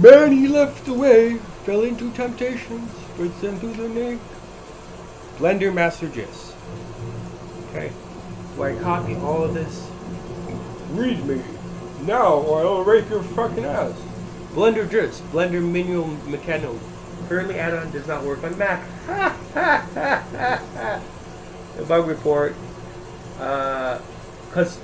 man 0.00 0.32
he 0.32 0.48
left 0.48 0.86
the 0.86 0.94
way, 0.94 1.38
fell 1.68 1.82
into 1.82 2.10
temptations, 2.12 2.90
spread 3.12 3.30
them 3.42 3.60
through 3.60 3.74
the 3.74 3.88
neck. 3.90 4.18
Blender 5.36 5.70
Master 5.70 6.08
Gist. 6.08 6.54
Okay. 7.68 7.88
Where 8.56 8.74
I 8.74 8.80
copy 8.80 9.14
all 9.16 9.44
of 9.44 9.52
this. 9.52 9.86
Read 10.92 11.22
me. 11.26 11.42
Now 12.06 12.36
or 12.36 12.60
I'll 12.60 12.84
rape 12.84 13.10
your 13.10 13.22
fucking 13.22 13.66
ass. 13.66 13.92
Blender 14.54 14.90
Gist. 14.90 15.22
Blender 15.30 15.62
Manual 15.62 16.06
Mechanical. 16.26 16.80
Currently 17.28 17.58
add-on 17.58 17.90
does 17.90 18.06
not 18.06 18.24
work 18.24 18.42
on 18.44 18.56
Mac. 18.56 18.82
Ha 19.04 19.36
ha 19.52 19.86
ha 19.92 20.24
ha 20.32 20.64
ha. 20.72 21.02
The 21.76 21.82
bug 21.82 22.06
report. 22.06 22.54
Uh, 23.38 24.00
cause 24.52 24.80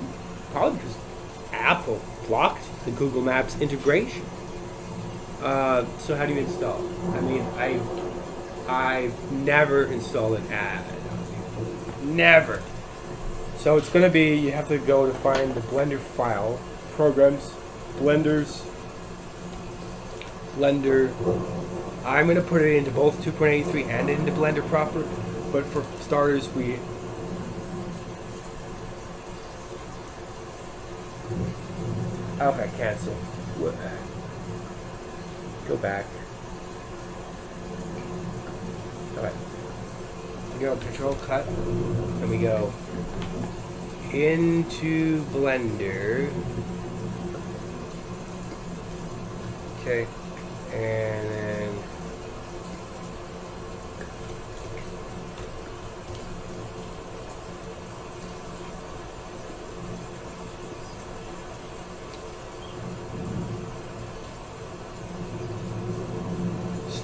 probably 0.51 0.77
because 0.77 0.97
Apple 1.51 1.99
blocked 2.27 2.63
the 2.85 2.91
Google 2.91 3.23
Maps 3.23 3.59
integration. 3.59 4.21
Uh, 5.45 5.85
so 5.99 6.15
how 6.15 6.25
do 6.25 6.33
you 6.33 6.39
install? 6.39 6.83
I 7.13 7.21
mean, 7.21 7.43
I 7.55 7.79
I've 8.67 9.31
never 9.31 9.85
installed 9.85 10.39
an 10.39 10.51
ad. 10.51 10.83
Never. 12.01 12.63
So 13.57 13.77
it's 13.77 13.89
gonna 13.89 14.09
be 14.09 14.35
you 14.35 14.53
have 14.53 14.67
to 14.69 14.79
go 14.79 15.05
to 15.05 15.13
find 15.19 15.53
the 15.53 15.61
Blender 15.61 15.99
file, 15.99 16.59
programs, 16.93 17.51
Blenders, 17.99 18.65
Blender. 20.57 21.13
I'm 22.03 22.25
gonna 22.25 22.41
put 22.41 22.63
it 22.63 22.75
into 22.75 22.89
both 22.89 23.23
2.83 23.23 23.85
and 23.85 24.09
into 24.09 24.31
Blender 24.31 24.67
proper, 24.67 25.03
but 25.51 25.63
for 25.65 25.83
starters 26.01 26.49
we 26.49 26.79
Okay, 32.41 32.69
cancel. 32.77 33.15
Go 35.67 35.77
back. 35.77 36.05
Alright. 39.17 39.33
We 40.53 40.59
go 40.59 40.75
control 40.77 41.15
cut 41.15 41.47
and 41.47 42.29
we 42.29 42.37
go 42.37 42.71
into 44.13 45.23
Blender. 45.25 46.31
Okay. 49.81 50.07
And 50.71 51.34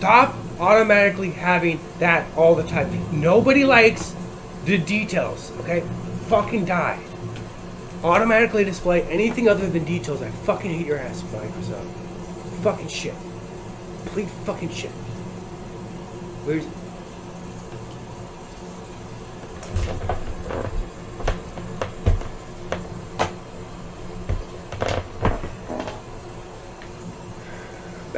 Stop 0.02 0.36
automatically 0.60 1.30
having 1.30 1.80
that 2.00 2.26
all 2.36 2.56
the 2.56 2.64
time. 2.64 2.90
Nobody 3.22 3.64
likes 3.64 4.16
the 4.66 4.80
details, 4.80 5.52
okay? 5.60 5.82
Fucking 6.26 6.66
die. 6.66 7.00
Automatically 8.04 8.64
display 8.64 9.04
anything 9.04 9.48
other 9.48 9.70
than 9.70 9.84
details. 9.84 10.24
I 10.24 10.32
fucking 10.32 10.72
hate 10.72 10.88
your 10.88 10.98
ass, 10.98 11.22
Microsoft. 11.22 11.86
Fucking 12.64 12.88
shit. 12.88 13.14
Complete 14.06 14.28
fucking 14.44 14.72
shit. 14.72 14.90
Where's. 16.46 16.66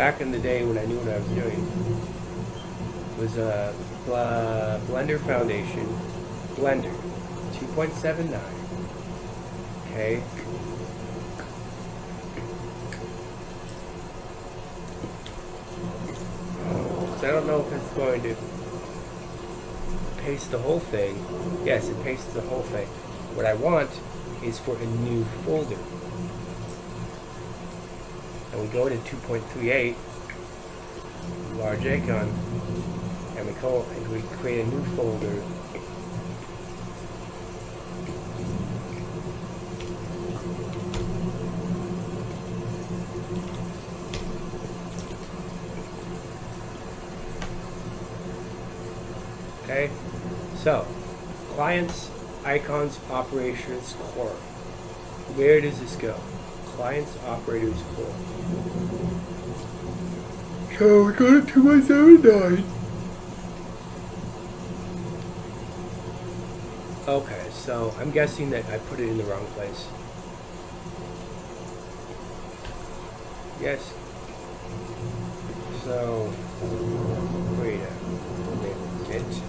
Back 0.03 0.19
in 0.19 0.33
the 0.33 0.39
day 0.39 0.65
when 0.65 0.77
I 0.77 0.83
knew 0.83 0.97
what 0.97 1.07
I 1.07 1.17
was 1.17 1.27
doing 1.29 1.63
was 3.17 3.37
a 3.37 3.73
Blender 4.85 5.17
Foundation 5.17 5.87
Blender 6.59 6.93
2.79. 7.53 8.37
Okay. 9.87 10.21
So 17.17 17.23
I 17.25 17.31
don't 17.31 17.47
know 17.47 17.61
if 17.65 17.71
it's 17.71 17.93
going 17.93 18.23
to 18.23 18.35
paste 20.21 20.51
the 20.51 20.59
whole 20.59 20.81
thing. 20.81 21.15
Yes, 21.63 21.87
it 21.87 22.03
pastes 22.03 22.33
the 22.33 22.41
whole 22.41 22.63
thing. 22.63 22.87
What 23.37 23.45
I 23.45 23.53
want 23.53 23.89
is 24.43 24.59
for 24.59 24.75
a 24.75 24.85
new 24.85 25.23
folder 25.45 25.79
and 28.53 28.61
we 28.61 28.67
go 28.67 28.87
to 28.87 28.95
2.38 28.95 29.95
large 31.57 31.85
icon 31.85 32.29
and 33.35 33.47
we 33.47 33.53
call 33.53 33.81
and 33.95 34.07
we 34.09 34.21
create 34.37 34.65
a 34.65 34.67
new 34.67 34.83
folder. 34.95 35.43
Okay? 49.63 49.89
So 50.57 50.85
clients 51.55 52.11
icons 52.45 52.99
operations 53.09 53.95
core. 53.99 54.29
Where 55.35 55.59
does 55.59 55.79
this 55.79 55.95
go 55.95 56.19
clients 56.75 57.17
operators 57.25 57.81
core 57.95 58.15
so 60.77 61.03
we 61.03 61.13
go 61.13 61.39
to 61.39 61.47
2179. 61.47 62.65
Okay, 67.07 67.47
so 67.51 67.93
I'm 67.99 68.09
guessing 68.09 68.49
that 68.49 68.65
I 68.65 68.79
put 68.79 68.99
it 68.99 69.07
in 69.07 69.17
the 69.17 69.23
wrong 69.23 69.45
place. 69.55 69.87
Yes. 73.61 73.93
So, 75.83 76.33
wait 77.61 77.79
a 77.79 79.09
minute. 79.09 79.41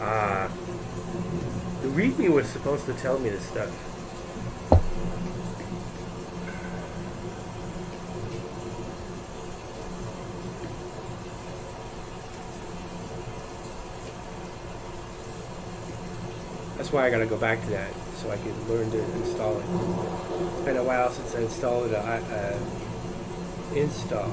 Ah. 0.00 0.50
the 1.82 1.88
README 1.88 2.30
was 2.30 2.48
supposed 2.48 2.86
to 2.86 2.94
tell 2.94 3.18
me 3.18 3.28
this 3.28 3.46
stuff. 3.46 3.95
That's 16.86 16.94
why 16.94 17.06
I 17.08 17.10
gotta 17.10 17.26
go 17.26 17.36
back 17.36 17.60
to 17.62 17.70
that 17.70 17.90
so 18.14 18.30
I 18.30 18.36
can 18.36 18.68
learn 18.68 18.88
to 18.92 19.02
install 19.16 19.58
it. 19.58 19.64
It's 19.64 20.64
been 20.64 20.76
a 20.76 20.84
while 20.84 21.10
since 21.10 21.34
I 21.34 21.40
installed 21.40 21.90
it. 21.90 21.96
Uh, 21.96 22.56
install. 23.74 24.32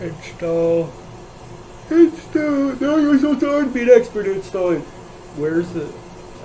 Install. 0.00 0.90
Install. 1.90 2.76
Now 2.80 2.96
you're 2.96 3.18
so 3.18 3.34
to 3.38 3.66
be 3.66 3.82
an 3.82 3.90
expert 3.90 4.24
at 4.24 4.36
installing. 4.36 4.80
Where's 5.36 5.70
the. 5.74 5.92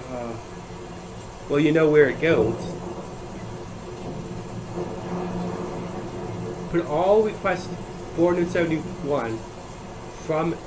Uh, 0.10 0.36
well, 1.48 1.62
you 1.62 1.72
know 1.72 1.90
where 1.90 2.10
it 2.10 2.20
goes. 2.20 2.60
Put 6.72 6.86
all 6.88 7.24
requests 7.24 7.70
471 8.18 9.38
from 10.26 10.58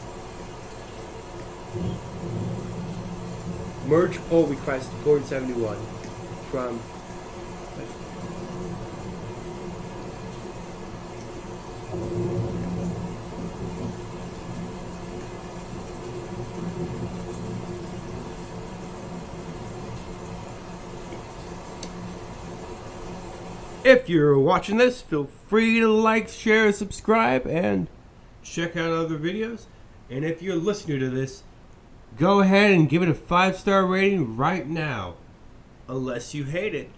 merge 3.86 4.18
pull 4.28 4.46
request 4.46 4.90
471 5.04 5.76
from 6.50 6.80
If 23.84 24.08
you're 24.08 24.38
watching 24.38 24.78
this, 24.78 25.02
feel 25.02 25.28
free 25.46 25.78
to 25.80 25.88
like, 25.88 26.28
share, 26.28 26.72
subscribe, 26.72 27.46
and 27.46 27.86
check 28.42 28.78
out 28.78 28.90
other 28.90 29.18
videos. 29.18 29.66
And 30.08 30.24
if 30.24 30.40
you're 30.40 30.56
listening 30.56 31.00
to 31.00 31.10
this, 31.10 31.42
go 32.16 32.40
ahead 32.40 32.72
and 32.72 32.88
give 32.88 33.02
it 33.02 33.08
a 33.08 33.14
five 33.14 33.56
star 33.56 33.86
rating 33.86 34.36
right 34.36 34.66
now. 34.66 35.14
Unless 35.88 36.34
you 36.34 36.44
hate 36.44 36.74
it, 36.74 36.90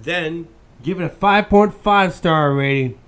then 0.00 0.48
give 0.82 1.00
it 1.00 1.04
a 1.04 1.08
5.5 1.08 2.12
star 2.12 2.54
rating. 2.54 2.98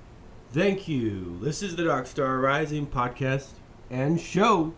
Thank 0.53 0.89
you. 0.89 1.39
This 1.41 1.63
is 1.63 1.77
the 1.77 1.85
Dark 1.85 2.09
Star 2.09 2.39
Rising 2.39 2.89
podcast 2.89 3.51
and 3.89 4.21
show. 4.21 4.75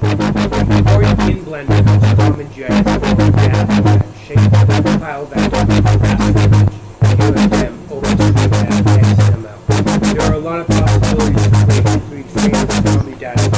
Before 0.00 1.02
you 1.02 1.42
blending, 1.44 1.84
common 2.16 2.48
GIS 2.48 2.68
data, 2.68 4.04
shape, 4.26 4.38
file 4.98 5.26
value, 5.26 5.50
raster 5.50 6.36
image, 6.44 6.74
UFM, 7.14 7.72
OpenStream 7.86 8.50
XML. 8.98 10.14
There 10.14 10.22
are 10.22 10.34
a 10.34 10.38
lot 10.38 10.58
of 10.58 10.66
possibilities 10.66 11.44
to 11.44 11.50
create 11.66 12.26
3D 12.26 12.26
frames 12.32 12.80
from 12.80 13.06
common 13.06 13.55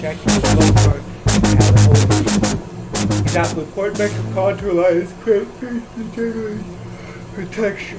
data. 0.00 0.18
Just 0.24 0.24
check 0.24 0.24
your 0.24 0.40
flow 0.40 0.72
chart 0.72 1.02
and 1.26 1.46
have 1.60 1.76
an 1.76 1.84
overview. 1.92 3.20
Example, 3.20 3.64
report 3.64 3.98
metric 3.98 4.34
contour 4.34 4.72
lines, 4.72 5.12
create 5.20 5.46
face 5.46 5.82
for 7.34 7.44
texture. 7.46 7.98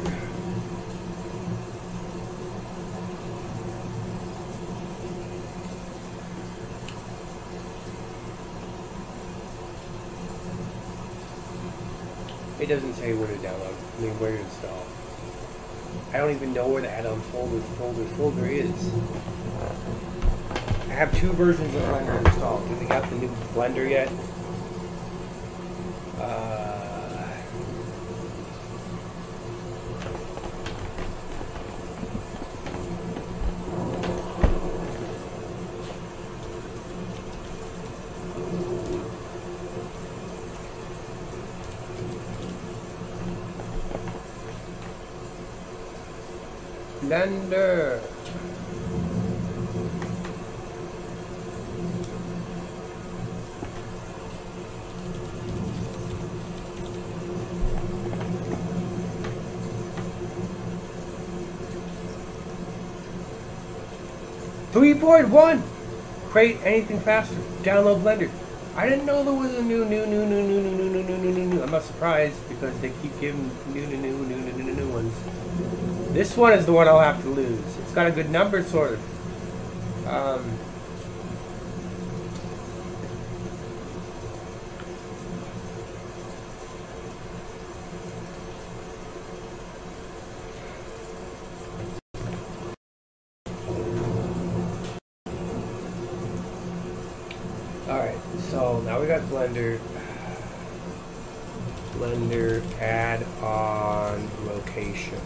It 12.59 12.67
doesn't 12.67 12.93
say 12.93 13.13
where 13.15 13.27
to 13.27 13.33
download. 13.35 13.73
I 13.97 14.01
mean, 14.01 14.19
where 14.19 14.31
to 14.33 14.39
install. 14.39 14.85
I 16.13 16.17
don't 16.17 16.31
even 16.35 16.53
know 16.53 16.67
where 16.67 16.81
the 16.81 16.91
add-on 16.91 17.19
folder 17.21 17.59
folder 17.59 18.05
folder 18.15 18.45
is. 18.45 18.91
I 20.91 20.93
have 20.95 21.17
two 21.17 21.31
versions 21.31 21.73
of 21.73 21.81
Blender 21.83 22.25
installed. 22.25 22.67
Do 22.67 22.75
they 22.75 22.85
got 22.85 23.09
the 23.09 23.15
new 23.15 23.29
Blender 23.53 23.89
yet? 23.89 24.11
Uh, 26.19 27.31
Blender. 47.01 48.01
Point 65.01 65.29
one. 65.29 65.63
Create 66.29 66.59
anything 66.63 66.99
faster. 66.99 67.35
Download 67.63 68.01
Blender. 68.03 68.29
I 68.75 68.87
didn't 68.87 69.07
know 69.07 69.23
there 69.23 69.33
was 69.33 69.53
a 69.55 69.63
new, 69.63 69.83
new, 69.83 70.05
new, 70.05 70.25
new, 70.27 70.43
new, 70.43 70.61
new, 70.61 70.75
new, 70.77 70.89
new, 70.89 71.03
new, 71.03 71.17
new, 71.17 71.31
new, 71.31 71.45
new. 71.47 71.63
I'm 71.63 71.71
not 71.71 71.81
surprised 71.81 72.37
because 72.47 72.79
they 72.81 72.91
keep 73.01 73.19
giving 73.19 73.49
new, 73.73 73.87
new, 73.87 73.97
new, 73.97 74.13
new, 74.13 74.37
new, 74.37 74.63
new, 74.63 74.73
new 74.73 74.89
ones. 74.89 75.13
This 76.13 76.37
one 76.37 76.53
is 76.53 76.67
the 76.67 76.73
one 76.73 76.87
I'll 76.87 76.99
have 76.99 77.21
to 77.23 77.29
lose. 77.29 77.59
It's 77.79 77.91
got 77.93 78.05
a 78.05 78.11
good 78.11 78.29
number, 78.29 78.63
sort 78.63 78.93
of. 78.93 80.07
Um, 80.07 80.59
Alright, 97.87 98.17
so 98.49 98.79
now 98.83 99.01
we 99.01 99.07
got 99.07 99.21
Blender. 99.61 99.79
Blender 101.93 102.81
add 102.81 103.23
on 103.43 104.29
location. 104.47 105.21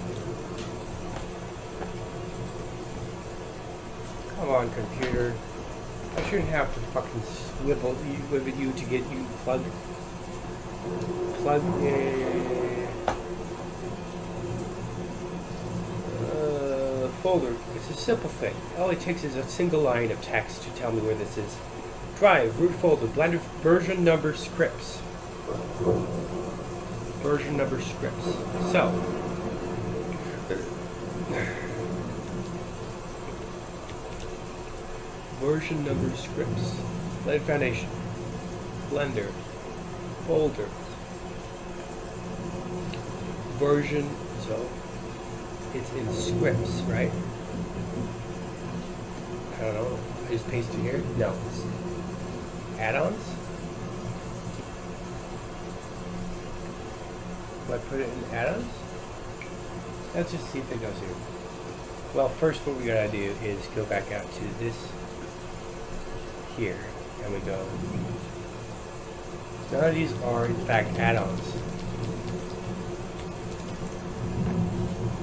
Come 4.36 4.50
on, 4.50 4.70
computer. 4.72 5.34
I 6.18 6.24
shouldn't 6.24 6.50
have 6.50 6.74
to 6.74 6.80
fucking 6.92 7.22
swivel 7.24 7.96
you, 8.06 8.18
with 8.30 8.60
you 8.60 8.74
to 8.74 8.86
get 8.86 9.10
you 9.10 9.26
plug. 9.44 9.64
Plug 11.36 11.64
in. 11.82 12.88
Uh, 16.20 17.08
folder. 17.22 17.56
It's 17.76 17.90
a 17.90 17.94
simple 17.94 18.30
thing. 18.30 18.56
All 18.78 18.90
it 18.90 19.00
takes 19.00 19.24
is 19.24 19.36
a 19.36 19.44
single 19.44 19.82
line 19.82 20.12
of 20.12 20.22
text 20.22 20.64
to 20.64 20.70
tell 20.72 20.92
me 20.92 21.02
where 21.02 21.16
this 21.16 21.38
is. 21.38 21.56
Drive, 22.18 22.58
root 22.62 22.72
folder, 22.76 23.08
Blender 23.08 23.40
version 23.62 24.06
number 24.06 24.34
scripts. 24.34 25.02
Version 27.22 27.58
number 27.58 27.82
scripts. 27.82 28.26
So, 28.72 28.90
version 35.42 35.84
number 35.84 36.16
scripts. 36.16 36.80
Blender 37.26 37.42
Foundation. 37.42 37.90
Blender. 38.90 39.30
Folder. 40.26 40.70
Version, 43.58 44.10
so 44.40 44.70
it's 45.74 45.92
in 45.94 46.14
scripts, 46.14 46.80
right? 46.84 47.12
I 49.58 49.62
don't 49.64 49.74
know. 49.76 50.00
I 50.26 50.30
just 50.30 50.50
paste 50.50 50.74
it 50.74 50.80
here? 50.80 51.04
No. 51.18 51.34
Add-ons? 52.80 53.24
Do 57.68 57.74
I 57.74 57.78
put 57.78 58.00
it 58.00 58.10
in 58.10 58.36
add-ons? 58.36 58.72
Let's 60.14 60.32
just 60.32 60.50
see 60.52 60.60
if 60.60 60.72
it 60.72 60.82
goes 60.82 61.00
here. 61.00 61.16
Well, 62.14 62.30
first 62.30 62.66
what 62.68 62.78
we 62.78 62.86
gotta 62.86 63.10
do 63.10 63.36
is 63.44 63.66
go 63.76 63.86
back 63.86 64.12
out 64.12 64.32
to 64.32 64.44
this 64.60 64.90
here, 66.58 66.78
and 67.24 67.34
we 67.34 67.40
go. 67.40 67.66
None 69.72 69.84
of 69.84 69.96
these 69.96 70.14
are 70.22 70.46
in 70.46 70.56
fact 70.66 70.98
add-ons. 70.98 71.54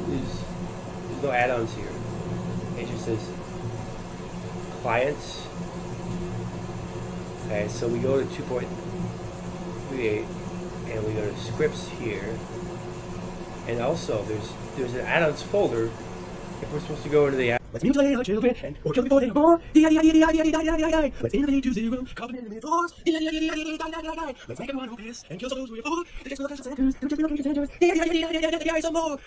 There's, 0.08 0.44
there's 1.08 1.22
no 1.22 1.30
add-ons 1.30 1.74
here. 1.74 1.92
It 2.76 2.88
just 2.88 3.04
says 3.04 3.30
clients. 4.82 5.46
Okay, 7.52 7.68
so 7.68 7.86
we 7.86 7.98
go 7.98 8.18
to 8.18 8.24
2.38 8.24 10.24
and 10.88 11.06
we 11.06 11.12
go 11.12 11.30
to 11.30 11.36
scripts 11.36 11.86
here. 11.86 12.34
And 13.68 13.82
also 13.82 14.22
there's 14.22 14.54
there's 14.74 14.94
an 14.94 15.02
add-ons 15.02 15.42
folder 15.42 15.90
if 16.62 16.72
we're 16.72 16.80
supposed 16.80 17.02
to 17.02 17.10
go 17.10 17.26
into 17.26 17.36
the 17.36 17.58
Let's 17.74 17.84
mutilate 17.84 18.16
our 18.16 18.24
children 18.24 18.56
and 18.62 18.78
or 18.84 18.94
kill 18.94 19.02
before 19.02 19.20
they 19.20 19.28
born. 19.28 19.60
Let's 19.74 21.34
invade 21.34 21.62
two 21.62 21.74
zero. 21.74 21.90
Them 21.90 22.06
in 22.36 22.48
the. 22.48 22.60
D-I-D-I-D-I-D-I-D-I-D-I. 23.04 24.34
Let's 24.48 24.60
make 24.60 24.70
everyone 24.70 24.88
who 24.88 24.96
is 25.04 25.22
and 25.28 25.38
kill 25.38 25.50
those 25.50 25.68
who 25.68 25.78
are 25.78 25.82
forward. 25.82 26.06
The 26.22 26.30
next 26.30 26.40
location 26.40 26.64
centers. 26.64 26.94
The 27.00 27.06
location 27.20 27.44
centers. 27.44 27.68
Some 28.82 28.94
more. 28.94 29.18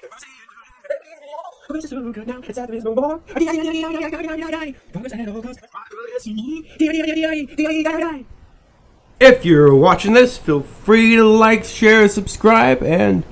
If 9.19 9.45
you're 9.45 9.73
watching 9.73 10.13
this, 10.13 10.37
feel 10.37 10.61
free 10.61 11.15
to 11.15 11.23
like, 11.23 11.63
share, 11.63 12.07
subscribe, 12.07 12.83
and 12.83 13.23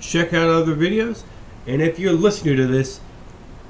check 0.00 0.32
out 0.32 0.48
other 0.48 0.74
videos. 0.74 1.22
And 1.66 1.82
if 1.82 1.98
you're 1.98 2.12
listening 2.12 2.56
to 2.56 2.66
this, 2.66 3.00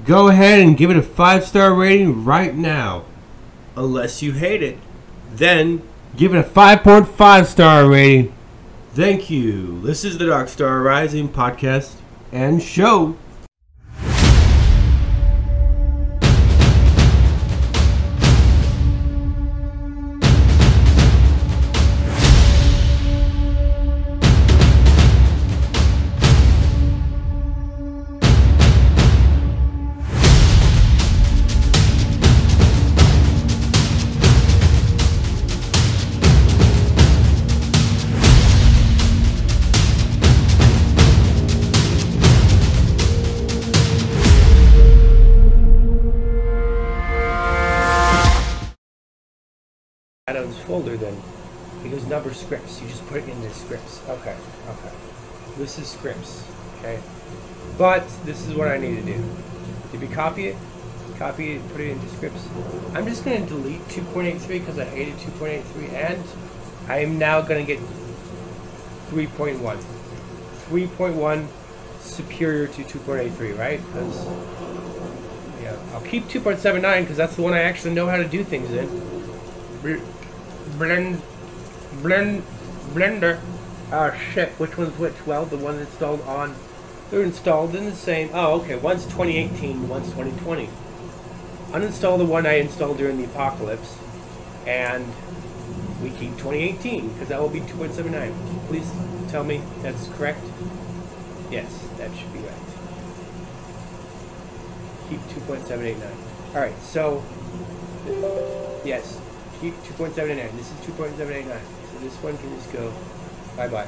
go 0.05 0.29
ahead 0.29 0.59
and 0.59 0.77
give 0.77 0.89
it 0.89 0.97
a 0.97 1.01
five 1.01 1.43
star 1.43 1.73
rating 1.73 2.23
right 2.23 2.55
now. 2.55 3.05
Unless 3.75 4.23
you 4.23 4.31
hate 4.31 4.63
it, 4.63 4.77
then 5.31 5.83
give 6.15 6.33
it 6.33 6.39
a 6.39 6.43
5.5 6.43 7.45
star 7.45 7.87
rating. 7.87 8.33
Thank 8.93 9.29
you. 9.29 9.79
This 9.81 10.03
is 10.03 10.17
the 10.17 10.25
Dark 10.25 10.49
Star 10.49 10.81
Rising 10.81 11.29
podcast 11.29 11.97
and 12.31 12.61
show. 12.61 13.15
Number 52.09 52.33
scripts, 52.33 52.81
you 52.81 52.87
just 52.87 53.05
put 53.07 53.17
it 53.17 53.29
into 53.29 53.49
scripts. 53.51 54.01
Okay, 54.07 54.35
okay. 54.69 54.95
This 55.57 55.79
is 55.79 55.87
scripts, 55.87 56.43
okay? 56.79 56.99
But 57.77 58.07
this 58.25 58.47
is 58.47 58.53
what 58.53 58.67
I 58.67 58.77
need 58.77 58.95
to 58.95 59.03
do. 59.03 59.23
Did 59.91 60.01
we 60.01 60.07
copy 60.07 60.47
it? 60.47 60.55
Copy 61.17 61.53
it, 61.53 61.69
put 61.69 61.81
it 61.81 61.89
into 61.91 62.07
scripts. 62.09 62.47
I'm 62.93 63.05
just 63.05 63.25
gonna 63.25 63.45
delete 63.45 63.81
2.83 63.89 64.47
because 64.47 64.77
I 64.79 64.85
hated 64.85 65.15
2.83 65.15 65.93
and 65.93 66.23
I 66.87 66.99
am 66.99 67.17
now 67.17 67.41
gonna 67.41 67.63
get 67.63 67.79
3.1. 69.09 69.59
3.1 70.69 71.47
superior 71.99 72.67
to 72.67 72.83
2.83, 72.83 73.57
right? 73.57 73.81
Because 73.87 74.25
yeah, 75.61 75.75
I'll 75.93 76.01
keep 76.01 76.25
2.79 76.25 77.01
because 77.01 77.17
that's 77.17 77.35
the 77.35 77.41
one 77.41 77.53
I 77.53 77.61
actually 77.61 77.93
know 77.93 78.07
how 78.07 78.17
to 78.17 78.27
do 78.27 78.43
things 78.43 78.71
in. 78.71 78.87
Blend, 80.77 81.21
blend, 82.01 82.43
blender. 82.93 83.39
Uh, 83.91 84.11
oh 84.13 84.17
shit, 84.33 84.49
which 84.59 84.77
one's 84.77 84.97
which? 84.97 85.25
Well, 85.25 85.45
the 85.45 85.57
one 85.57 85.79
installed 85.79 86.21
on, 86.21 86.55
they're 87.09 87.23
installed 87.23 87.75
in 87.75 87.85
the 87.85 87.95
same. 87.95 88.29
Oh, 88.33 88.59
okay. 88.61 88.75
One's 88.75 89.05
2018, 89.05 89.87
one's 89.87 90.07
2020. 90.07 90.69
Uninstall 91.71 92.17
the 92.17 92.25
one 92.25 92.45
I 92.45 92.55
installed 92.55 92.97
during 92.97 93.17
the 93.17 93.25
apocalypse, 93.25 93.97
and 94.65 95.05
we 96.01 96.09
keep 96.11 96.31
2018 96.37 97.09
because 97.09 97.29
that 97.29 97.41
will 97.41 97.49
be 97.49 97.61
2.79. 97.61 98.67
Please 98.67 98.91
tell 99.29 99.43
me 99.43 99.61
that's 99.81 100.07
correct. 100.09 100.41
Yes, 101.49 101.87
that 101.97 102.15
should 102.15 102.31
be 102.33 102.39
right. 102.39 102.53
Keep 105.09 105.21
2.789. 105.45 106.11
All 106.55 106.61
right, 106.61 106.79
so 106.81 107.23
yes, 108.85 109.19
keep 109.59 109.75
2.789. 109.83 110.55
This 110.57 110.71
is 110.71 110.77
2.789. 110.85 111.59
So 111.97 112.03
this 112.03 112.15
one 112.17 112.37
can 112.37 112.55
just 112.55 112.71
go 112.71 112.93
bye 113.55 113.67
bye. 113.67 113.87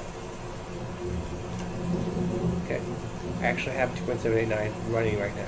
Okay, 2.66 2.82
I 3.40 3.46
actually 3.46 3.76
have 3.76 3.90
2.789 3.92 4.72
running 4.92 5.20
right 5.20 5.36
now, 5.36 5.48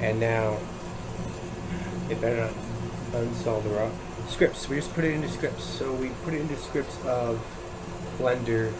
and 0.00 0.18
now 0.18 0.58
it 2.08 2.20
better 2.20 2.40
not 2.40 2.52
uninstall 3.12 3.62
the 3.62 3.68
raw 3.68 3.88
scripts. 4.26 4.68
We 4.68 4.76
just 4.76 4.92
put 4.94 5.04
it 5.04 5.12
into 5.12 5.28
scripts. 5.28 5.62
So 5.62 5.92
we 5.94 6.08
put 6.24 6.34
it 6.34 6.40
into 6.40 6.56
scripts 6.56 6.96
of 7.04 7.38
Blender, 8.18 8.72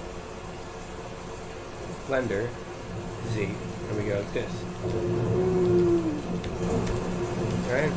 Blender 2.09 2.49
Z, 3.29 3.45
and 3.45 3.97
we 3.97 4.05
go 4.05 4.17
like 4.17 4.33
this. 4.33 4.53
Alright. 7.69 7.93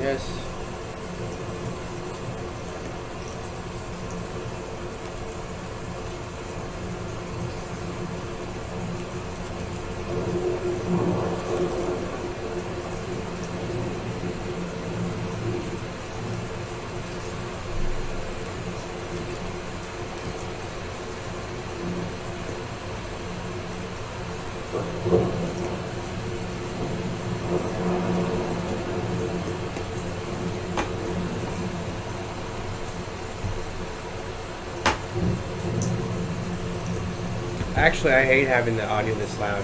Yes. 0.00 0.40
Actually, 38.00 38.14
I 38.14 38.24
hate 38.24 38.48
having 38.48 38.78
the 38.78 38.88
audio 38.88 39.14
this 39.16 39.38
loud. 39.38 39.62